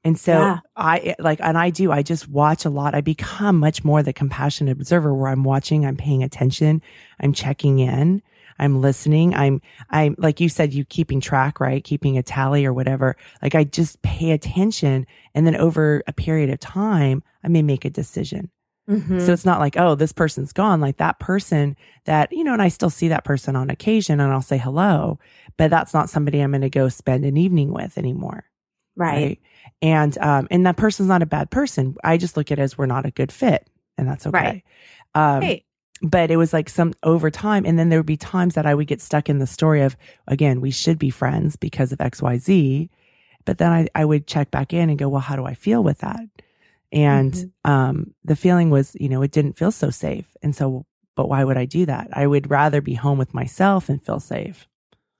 [0.04, 0.58] And so Yeah.
[0.76, 2.94] I like, and I do, I just watch a lot.
[2.94, 6.82] I become much more the compassionate observer where I'm watching, I'm paying attention,
[7.20, 8.20] I'm checking in,
[8.58, 9.34] I'm listening.
[9.34, 11.82] I'm, I'm, like you said, you keeping track, right?
[11.82, 13.16] Keeping a tally or whatever.
[13.42, 15.06] Like I just pay attention.
[15.34, 18.50] And then over a period of time, I may make a decision.
[18.88, 20.80] hmm So it's not like, oh, this person's gone.
[20.80, 24.32] Like that person that, you know, and I still see that person on occasion and
[24.32, 25.18] I'll say hello,
[25.56, 28.44] but that's not somebody I'm going to go spend an evening with anymore
[28.96, 29.40] right.
[29.82, 32.78] and um and that person's not a bad person i just look at it as
[32.78, 34.62] we're not a good fit and that's okay
[35.14, 35.64] um Right.
[36.02, 38.74] But it was like some over time and then there would be times that i
[38.74, 42.88] would get stuck in the story of again we should be friends because of xyz
[43.44, 45.82] but then i, I would check back in and go well how do i feel
[45.84, 46.20] with that
[46.92, 47.50] and Mhm.
[47.70, 50.84] um the feeling was you know it didn't feel so safe and so
[51.14, 54.20] but why would i do that i would rather be home with myself and feel
[54.20, 54.66] safe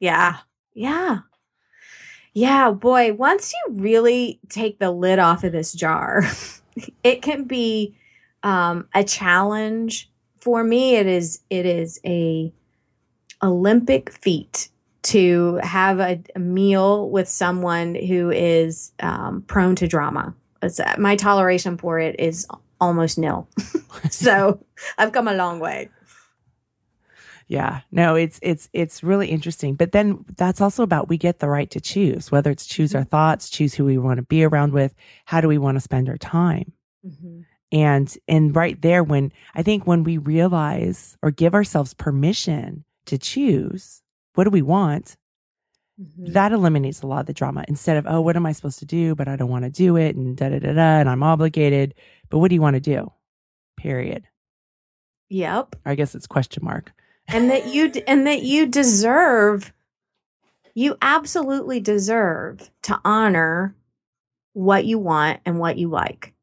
[0.01, 0.39] Yeah.
[0.75, 1.19] Yeah.
[2.33, 6.25] Yeah, boy, once you really take the lid off of this jar,
[7.05, 7.97] it can be
[8.43, 10.11] um, a challenge.
[10.45, 12.53] For me, it is it is a
[13.43, 14.69] Olympic feat
[15.05, 20.35] to have a, a meal with someone who is um, prone to drama.
[20.63, 22.47] It's, uh, my toleration for it is
[22.79, 23.49] almost nil.
[24.11, 24.63] so
[24.99, 25.89] I've come a long way.
[27.49, 29.77] Yeah, no, it's it's it's really interesting.
[29.77, 33.05] But then that's also about we get the right to choose, whether it's choose our
[33.05, 36.11] thoughts, choose who we want to be around with, how do we want to spend
[36.11, 36.75] our time.
[37.75, 43.19] And and right there when I think when we realize or give ourselves permission to
[43.19, 44.01] choose,
[44.35, 45.17] what do we want?
[46.01, 46.33] Mhm.
[46.33, 48.87] That eliminates a lot of the drama instead of, oh, what am I supposed to
[48.87, 49.15] do?
[49.17, 51.95] But I don't want to do it and da da da da and I'm obligated.
[52.31, 53.13] But what do you want to do?
[53.77, 54.25] Period.
[55.31, 55.77] Yep.
[55.85, 56.93] I guess it's question mark.
[57.29, 59.73] and that you and that you deserve
[60.75, 63.75] you absolutely deserve to honor
[64.53, 66.35] what you want and what you like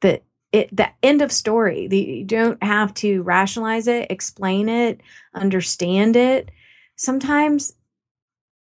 [0.00, 0.22] that
[0.54, 5.00] it the end of story the, you don't have to rationalize it explain it
[5.34, 6.50] understand it
[6.96, 7.74] sometimes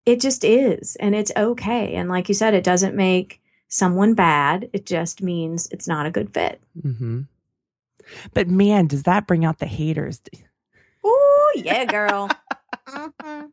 [0.07, 4.69] it just is and it's okay and like you said it doesn't make someone bad
[4.73, 7.21] it just means it's not a good fit mm-hmm.
[8.35, 10.21] But man, does that bring out the haters?
[11.05, 12.31] oh yeah, girl.
[12.89, 13.47] mm-hmm.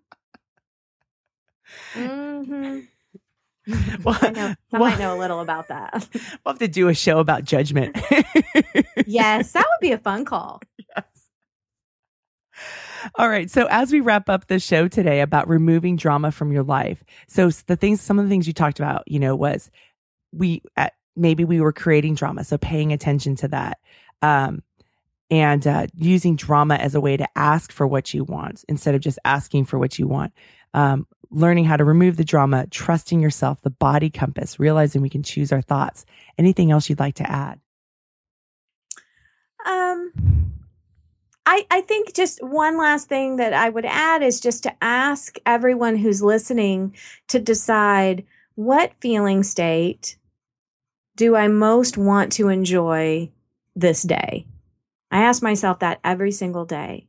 [1.96, 2.80] Mm-hmm.
[4.04, 6.08] Well, I, know, I well- might know a little about that.
[6.46, 7.98] We'll have to do a show about judgment.
[9.06, 10.62] yes, that would be a fun call.
[10.96, 11.06] Yes.
[13.16, 13.50] All right.
[13.50, 17.04] So as we wrap up the show today about removing drama from your life.
[17.28, 19.70] So the things, some of the things you talked about, you know, was
[20.32, 22.44] we, uh, maybe we were creating drama.
[22.44, 23.80] So paying attention to that.
[24.22, 24.64] Um,
[25.30, 29.02] and uh, using drama as a way to ask for what you want instead of
[29.02, 30.34] just asking for what you want.
[30.74, 35.24] Um, learning how to remove the drama, trusting yourself, the body compass, realizing we can
[35.24, 36.06] choose our thoughts.
[36.38, 37.60] Anything else you'd like to add?
[39.66, 40.12] Um,
[41.46, 45.38] I, I think just one last thing that I would add is just to ask
[45.46, 46.96] everyone who's listening
[47.28, 48.26] to decide
[48.56, 50.18] what feeling state
[51.16, 53.32] do I most want to enjoy
[53.76, 54.46] this day?
[55.10, 57.08] I ask myself that every single day.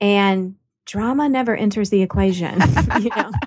[0.00, 0.56] And
[0.86, 2.60] drama never enters the equation,
[3.00, 3.30] you know.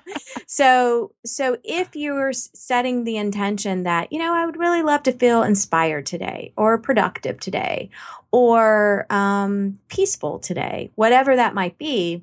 [0.48, 5.12] So so if you're setting the intention that, you know, I would really love to
[5.12, 7.90] feel inspired today or productive today
[8.30, 12.22] or um, peaceful today, whatever that might be,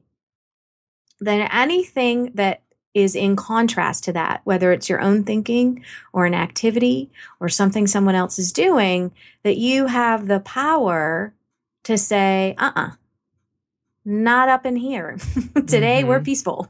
[1.20, 2.62] then anything that
[2.94, 5.84] is in contrast to that, whether it's your own thinking
[6.14, 7.10] or an activity
[7.40, 9.12] or something someone else is doing,
[9.44, 11.34] that you have the power
[11.84, 12.92] to say, uh uh-uh, uh
[14.06, 15.18] not up in here.
[15.56, 16.08] Today mm-hmm.
[16.08, 16.70] we're peaceful.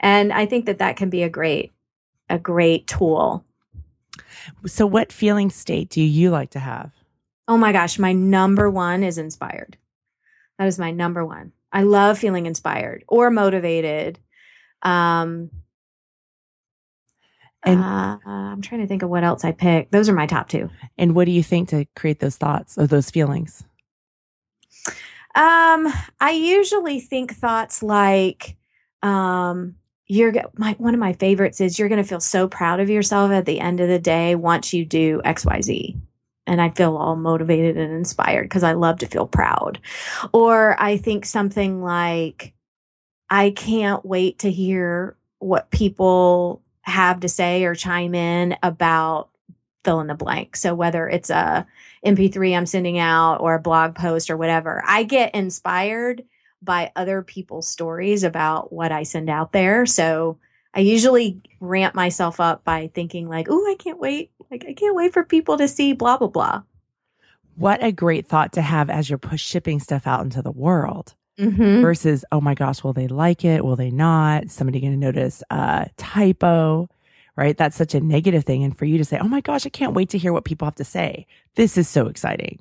[0.00, 1.72] And I think that that can be a great,
[2.28, 3.44] a great tool.
[4.66, 6.92] So, what feeling state do you like to have?
[7.48, 9.76] Oh my gosh, my number one is inspired.
[10.58, 11.52] That is my number one.
[11.72, 14.18] I love feeling inspired or motivated.
[14.82, 15.50] Um,
[17.62, 19.90] and uh, I'm trying to think of what else I pick.
[19.90, 20.70] Those are my top two.
[20.96, 23.64] And what do you think to create those thoughts or those feelings?
[25.36, 28.56] Um, I usually think thoughts like,
[29.02, 29.76] um,
[30.08, 33.30] you're my one of my favorites is you're going to feel so proud of yourself
[33.32, 35.96] at the end of the day once you do XYZ
[36.46, 39.80] and I feel all motivated and inspired because I love to feel proud.
[40.32, 42.54] Or I think something like,
[43.28, 49.30] I can't wait to hear what people have to say or chime in about
[49.86, 50.56] fill in the blank.
[50.56, 51.64] So whether it's a
[52.04, 56.24] MP3 I'm sending out or a blog post or whatever, I get inspired
[56.60, 59.86] by other people's stories about what I send out there.
[59.86, 60.38] So
[60.74, 64.32] I usually ramp myself up by thinking like, "Oh, I can't wait.
[64.50, 66.62] Like I can't wait for people to see blah blah blah."
[67.54, 71.14] What a great thought to have as you're push shipping stuff out into the world.
[71.38, 71.82] Mm-hmm.
[71.82, 73.62] Versus, oh my gosh, will they like it?
[73.62, 74.50] Will they not?
[74.50, 76.88] Somebody going to notice a typo,
[77.36, 77.56] right?
[77.56, 78.64] That's such a negative thing.
[78.64, 80.66] And for you to say, oh my gosh, I can't wait to hear what people
[80.66, 81.26] have to say.
[81.54, 82.60] This is so exciting.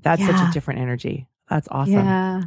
[0.00, 0.36] That's yeah.
[0.36, 1.26] such a different energy.
[1.48, 1.94] That's awesome.
[1.94, 2.42] Yeah.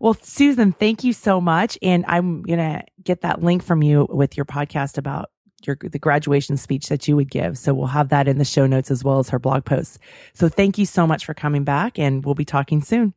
[0.00, 1.78] Well, Susan, thank you so much.
[1.80, 5.30] And I'm going to get that link from you with your podcast about
[5.66, 7.56] your the graduation speech that you would give.
[7.56, 9.98] So we'll have that in the show notes as well as her blog posts.
[10.34, 13.14] So thank you so much for coming back and we'll be talking soon.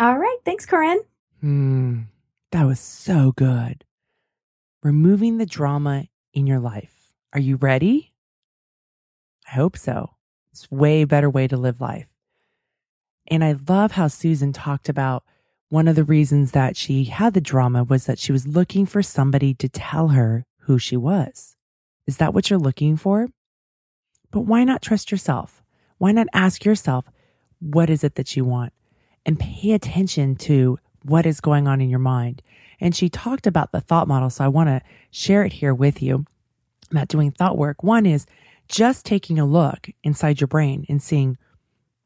[0.00, 0.38] All right.
[0.44, 1.00] Thanks, Koren.
[1.40, 2.00] Hmm.
[2.50, 3.84] That was so good.
[4.82, 6.93] Removing the drama in your life.
[7.34, 8.12] Are you ready?
[9.48, 10.14] I hope so.
[10.52, 12.08] It's way better way to live life.
[13.26, 15.24] And I love how Susan talked about
[15.68, 19.02] one of the reasons that she had the drama was that she was looking for
[19.02, 21.56] somebody to tell her who she was.
[22.06, 23.28] Is that what you're looking for?
[24.30, 25.60] But why not trust yourself?
[25.98, 27.06] Why not ask yourself,
[27.58, 28.72] what is it that you want?
[29.26, 32.42] And pay attention to what is going on in your mind.
[32.78, 34.30] And she talked about the thought model.
[34.30, 36.26] So I want to share it here with you
[36.96, 37.82] about doing thought work.
[37.82, 38.26] One is
[38.68, 41.36] just taking a look inside your brain and seeing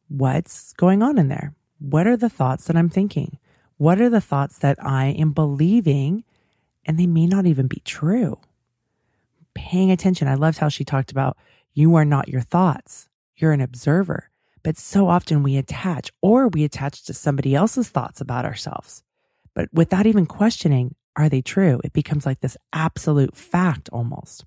[0.09, 1.55] what's going on in there.
[1.79, 3.39] What are the thoughts that I'm thinking?
[3.77, 6.25] What are the thoughts that I am believing
[6.85, 8.39] and they may not even be true?
[9.55, 10.27] Paying attention.
[10.29, 11.37] I loved how she talked about
[11.73, 13.09] you are not your thoughts.
[13.37, 14.31] You're an observer.
[14.65, 19.05] But so often we attach or we attach to somebody else's thoughts about ourselves.
[19.55, 21.81] But without even questioning, are they true?
[21.85, 24.45] It becomes like this absolute fact almost.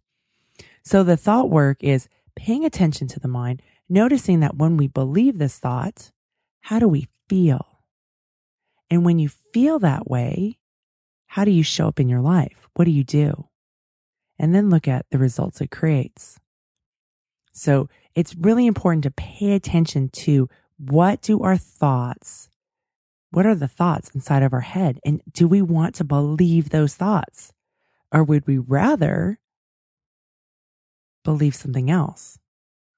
[0.83, 5.37] So the thought work is paying attention to the mind, noticing that when we believe
[5.37, 6.11] this thought,
[6.61, 7.83] how do we feel?
[8.89, 10.59] And when you feel that way,
[11.27, 12.67] how do you show up in your life?
[12.73, 13.47] What do you do?
[14.37, 16.39] And then look at the results it creates.
[17.53, 22.49] So it's really important to pay attention to what do our thoughts,
[23.29, 24.99] what are the thoughts inside of our head?
[25.05, 27.53] And do we want to believe those thoughts?
[28.11, 29.39] Or would we rather
[31.23, 32.39] believe something else?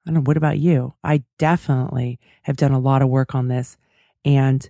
[0.05, 0.21] I don't know.
[0.21, 0.95] What about you?
[1.03, 3.78] I definitely have done a lot of work on this
[4.26, 4.69] and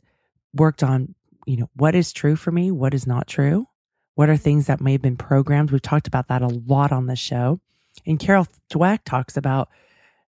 [0.53, 2.71] worked on, you know, what is true for me?
[2.71, 3.67] What is not true?
[4.15, 5.71] What are things that may have been programmed?
[5.71, 7.59] We've talked about that a lot on the show.
[8.05, 9.69] And Carol Dweck talks about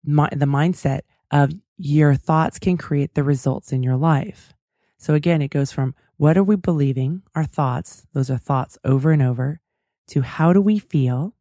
[0.05, 1.01] my, the mindset
[1.31, 4.53] of your thoughts can create the results in your life.
[4.99, 7.23] So again, it goes from what are we believing?
[7.35, 9.61] Our thoughts, those are thoughts over and over,
[10.09, 11.35] to how do we feel?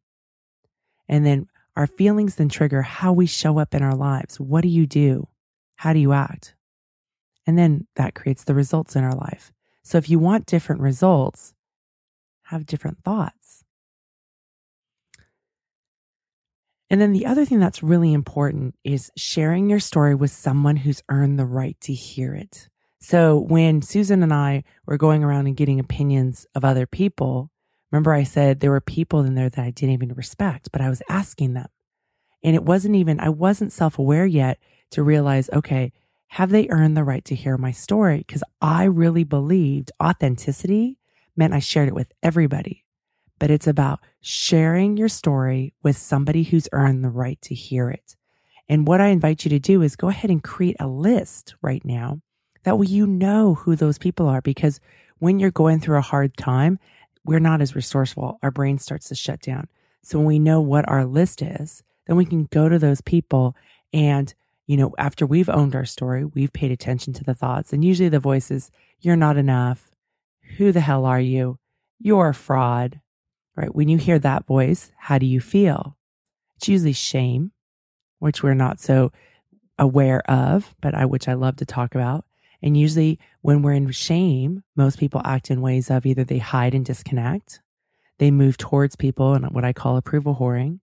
[1.06, 4.38] And then our feelings then trigger how we show up in our lives.
[4.40, 5.28] What do you do?
[5.76, 6.54] How do you act?
[7.46, 9.52] And then that creates the results in our life.
[9.82, 11.54] So if you want different results,
[12.44, 13.64] have different thoughts.
[16.90, 21.02] And then the other thing that's really important is sharing your story with someone who's
[21.08, 22.68] earned the right to hear it.
[23.00, 27.50] So when Susan and I were going around and getting opinions of other people,
[27.90, 30.88] remember I said there were people in there that I didn't even respect, but I
[30.88, 31.68] was asking them.
[32.42, 34.58] And it wasn't even, I wasn't self aware yet
[34.90, 35.92] to realize, okay,
[36.28, 38.18] have they earned the right to hear my story?
[38.18, 40.98] Because I really believed authenticity
[41.36, 42.84] meant I shared it with everybody
[43.40, 48.14] but it's about sharing your story with somebody who's earned the right to hear it.
[48.68, 51.84] And what I invite you to do is go ahead and create a list right
[51.84, 52.20] now.
[52.62, 54.78] That way you know who those people are because
[55.18, 56.78] when you're going through a hard time,
[57.24, 58.38] we're not as resourceful.
[58.42, 59.68] Our brain starts to shut down.
[60.02, 63.54] So when we know what our list is, then we can go to those people
[63.92, 64.32] and
[64.66, 68.08] you know, after we've owned our story, we've paid attention to the thoughts and usually
[68.08, 69.90] the voices, you're not enough.
[70.58, 71.58] Who the hell are you?
[71.98, 73.00] You're a fraud
[73.60, 73.74] right?
[73.74, 75.96] When you hear that voice, how do you feel?
[76.56, 77.52] It's usually shame,
[78.18, 79.12] which we're not so
[79.78, 82.24] aware of, but I, which I love to talk about.
[82.62, 86.74] And usually when we're in shame, most people act in ways of either they hide
[86.74, 87.60] and disconnect,
[88.18, 90.80] they move towards people and what I call approval whoring,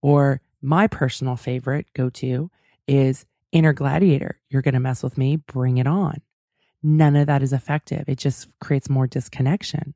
[0.00, 2.50] or my personal favorite go to
[2.86, 4.40] is inner gladiator.
[4.48, 6.22] You're going to mess with me, bring it on.
[6.82, 8.04] None of that is effective.
[8.08, 9.94] It just creates more disconnection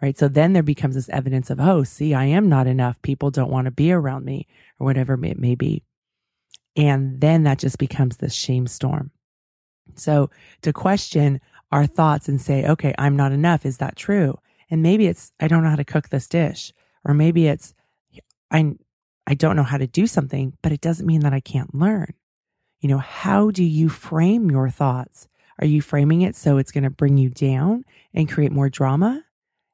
[0.00, 0.18] right?
[0.18, 3.00] So then there becomes this evidence of, oh, see, I am not enough.
[3.02, 4.46] People don't want to be around me
[4.78, 5.84] or whatever it may be.
[6.76, 9.10] And then that just becomes this shame storm.
[9.94, 10.30] So
[10.62, 11.40] to question
[11.72, 13.66] our thoughts and say, okay, I'm not enough.
[13.66, 14.38] Is that true?
[14.70, 16.72] And maybe it's, I don't know how to cook this dish.
[17.04, 17.74] Or maybe it's,
[18.50, 18.74] I,
[19.26, 22.14] I don't know how to do something, but it doesn't mean that I can't learn.
[22.80, 25.28] You know, how do you frame your thoughts?
[25.58, 29.24] Are you framing it so it's going to bring you down and create more drama?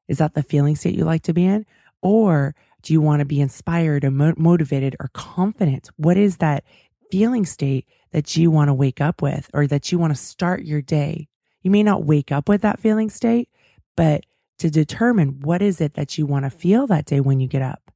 [0.07, 1.65] Is that the feeling state you like to be in?
[2.01, 5.89] Or do you want to be inspired or mo- motivated or confident?
[5.97, 6.63] What is that
[7.11, 10.63] feeling state that you want to wake up with or that you want to start
[10.63, 11.27] your day?
[11.61, 13.49] You may not wake up with that feeling state,
[13.97, 14.25] but
[14.59, 17.61] to determine what is it that you want to feel that day when you get
[17.61, 17.91] up?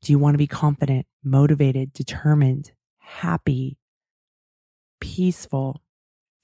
[0.00, 3.78] Do you want to be confident, motivated, determined, happy,
[5.00, 5.82] peaceful,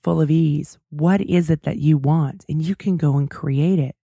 [0.03, 0.79] full of ease?
[0.91, 2.45] What is it that you want?
[2.49, 3.97] And you can go and create it.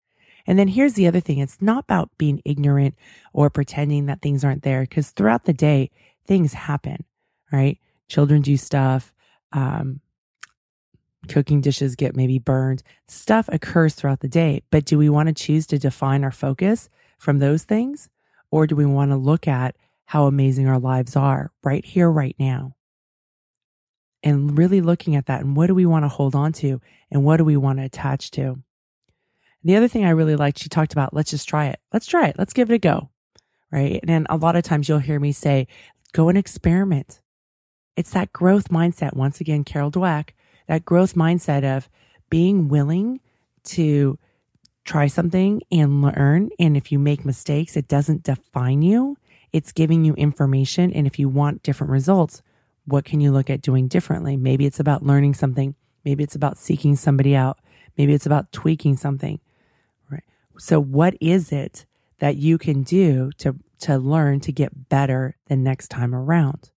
[0.47, 1.39] And then here's the other thing.
[1.39, 2.95] It's not about being ignorant
[3.33, 5.91] or pretending that things aren't there because throughout the day,
[6.27, 7.05] things happen,
[7.53, 7.79] right?
[8.13, 9.11] Children do stuff.
[9.53, 10.03] Um,
[11.29, 12.83] cooking dishes get maybe burned.
[13.09, 14.65] Stuff occurs throughout the day.
[14.71, 18.11] But do we want to choose to define our focus from those things?
[18.51, 22.37] Or do we want to look at how amazing our lives are right here, right
[22.39, 22.77] now?
[24.23, 27.25] And really looking at that and what do we want to hold on to and
[27.25, 28.63] what do we want to attach to?
[29.65, 31.81] The other thing I really liked, she talked about, let's just try it.
[31.95, 32.37] Let's try it.
[32.39, 33.09] Let's give it a go.
[33.71, 34.05] Right.
[34.07, 35.67] And a lot of times you'll hear me say,
[36.13, 37.22] go and experiment.
[37.97, 39.15] It's that growth mindset.
[39.15, 40.31] Once again, Carol Dweck,
[40.67, 41.89] that growth mindset of
[42.31, 43.21] being willing
[43.65, 44.19] to
[44.85, 46.51] try something and learn.
[46.59, 49.17] And if you make mistakes, it doesn't define you.
[49.53, 50.93] It's giving you information.
[50.93, 52.43] And if you want different results,
[52.87, 54.37] what can you look at doing differently?
[54.37, 55.75] Maybe it's about learning something.
[56.05, 57.59] Maybe it's about seeking somebody out.
[57.97, 59.39] Maybe it's about tweaking something.
[60.11, 60.25] Right.
[60.59, 61.85] So what is it
[62.19, 66.72] that you can do to, to learn to get better the next time around?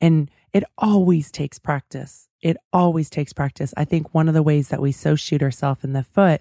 [0.00, 2.28] And it always takes practice.
[2.40, 3.74] It always takes practice.
[3.76, 6.40] I think one of the ways that we so shoot ourselves in the foot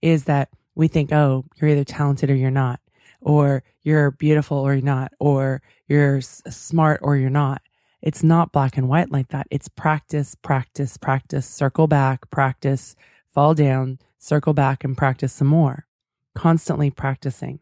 [0.00, 2.80] is that we think, oh, you're either talented or you're not,
[3.20, 7.62] or you're beautiful or you're not, or you're smart or you're not.
[8.00, 9.46] It's not black and white like that.
[9.50, 12.96] It's practice, practice, practice, circle back, practice,
[13.28, 15.86] fall down, circle back and practice some more
[16.34, 17.60] constantly practicing.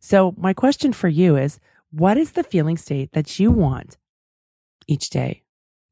[0.00, 1.60] So, my question for you is
[1.90, 3.98] what is the feeling state that you want
[4.86, 5.42] each day?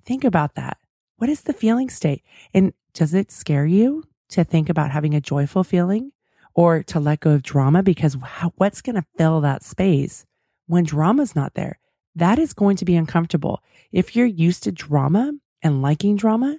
[0.05, 0.79] Think about that.
[1.17, 2.25] What is the feeling state?
[2.55, 6.13] And does it scare you to think about having a joyful feeling
[6.55, 7.83] or to let go of drama?
[7.83, 8.17] Because
[8.57, 10.25] what's going to fill that space
[10.67, 11.79] when drama's not there?
[12.15, 13.63] That is going to be uncomfortable.
[13.93, 15.33] If you're used to drama
[15.63, 16.59] and liking drama,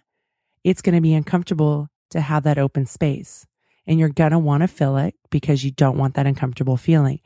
[0.64, 3.48] it's going to be uncomfortable to have that open space
[3.88, 7.20] and you're going to want to fill it because you don't want that uncomfortable feeling.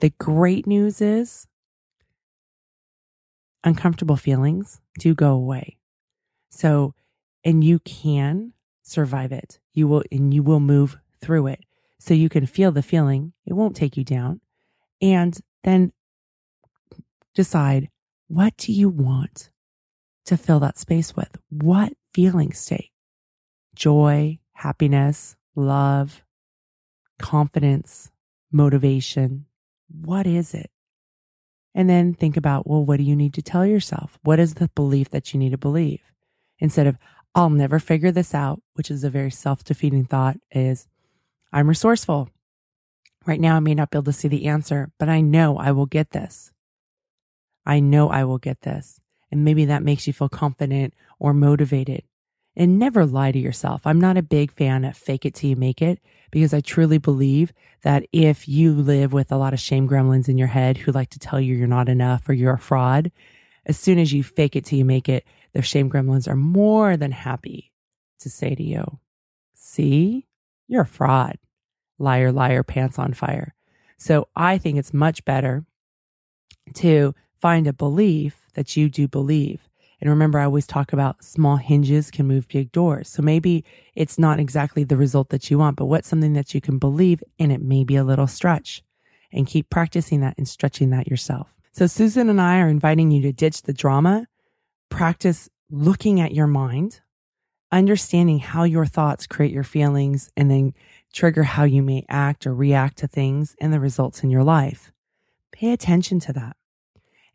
[0.00, 1.46] The great news is
[3.64, 5.78] uncomfortable feelings do go away.
[6.50, 6.94] So,
[7.44, 8.52] and you can
[8.82, 9.58] survive it.
[9.72, 11.64] You will, and you will move through it.
[11.98, 13.32] So you can feel the feeling.
[13.46, 14.40] It won't take you down.
[15.00, 15.92] And then
[17.34, 17.88] decide
[18.28, 19.50] what do you want
[20.26, 21.36] to fill that space with?
[21.48, 22.90] What feeling state?
[23.74, 26.24] Joy, happiness, love,
[27.18, 28.10] confidence,
[28.50, 29.46] motivation.
[29.88, 30.70] What is it?
[31.74, 34.18] And then think about, well, what do you need to tell yourself?
[34.22, 36.02] What is the belief that you need to believe?
[36.58, 36.98] Instead of,
[37.34, 40.86] I'll never figure this out, which is a very self defeating thought, is
[41.52, 42.28] I'm resourceful.
[43.24, 45.72] Right now, I may not be able to see the answer, but I know I
[45.72, 46.50] will get this.
[47.64, 49.00] I know I will get this.
[49.30, 52.02] And maybe that makes you feel confident or motivated.
[52.54, 53.82] And never lie to yourself.
[53.86, 56.00] I'm not a big fan of fake it till you make it
[56.30, 60.36] because I truly believe that if you live with a lot of shame gremlins in
[60.36, 63.10] your head who like to tell you you're not enough or you're a fraud,
[63.64, 66.96] as soon as you fake it till you make it, the shame gremlins are more
[66.96, 67.72] than happy
[68.20, 68.98] to say to you,
[69.54, 70.26] see,
[70.68, 71.38] you're a fraud.
[71.98, 73.54] Liar, liar, pants on fire.
[73.98, 75.64] So I think it's much better
[76.74, 79.68] to find a belief that you do believe.
[80.02, 83.08] And remember, I always talk about small hinges can move big doors.
[83.08, 86.60] So maybe it's not exactly the result that you want, but what's something that you
[86.60, 88.82] can believe and it may be a little stretch
[89.30, 91.54] and keep practicing that and stretching that yourself.
[91.70, 94.26] So Susan and I are inviting you to ditch the drama,
[94.88, 97.00] practice looking at your mind,
[97.70, 100.74] understanding how your thoughts create your feelings and then
[101.12, 104.90] trigger how you may act or react to things and the results in your life.
[105.52, 106.56] Pay attention to that.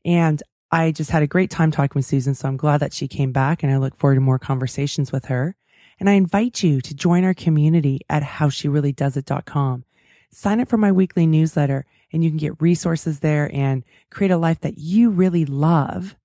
[0.04, 2.36] And I just had a great time talking with Susan.
[2.36, 5.26] So I'm glad that she came back and I look forward to more conversations with
[5.26, 5.56] her.
[6.00, 9.86] And I invite you to join our community at howshereallydoesit.com.
[10.32, 14.38] Sign up for my weekly newsletter and you can get resources there and create a
[14.38, 16.16] life that you really love,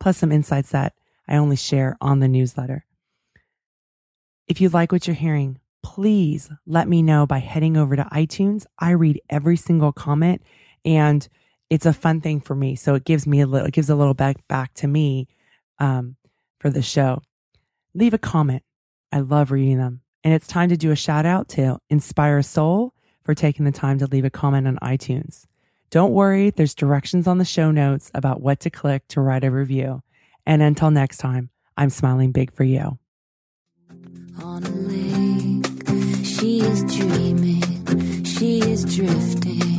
[0.00, 0.94] plus some insights that
[1.26, 2.86] I only share on the newsletter.
[4.46, 8.64] If you like what you're hearing, please let me know by heading over to iTunes.
[8.78, 10.42] I read every single comment
[10.84, 11.28] and
[11.70, 12.76] it's a fun thing for me.
[12.76, 15.28] So it gives me a little, it gives a little back back to me
[15.78, 16.16] um,
[16.58, 17.22] for the show.
[17.94, 18.62] Leave a comment.
[19.12, 20.02] I love reading them.
[20.24, 22.92] And it's time to do a shout out to Inspire Soul
[23.22, 25.46] for taking the time to leave a comment on iTunes.
[25.90, 29.50] Don't worry, there's directions on the show notes about what to click to write a
[29.50, 30.02] review.
[30.44, 32.98] And until next time, I'm smiling big for you.
[34.42, 35.66] On a lake,
[36.24, 39.77] she is dreaming, she is drifting,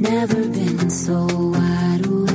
[0.00, 2.27] Never been so wide awake.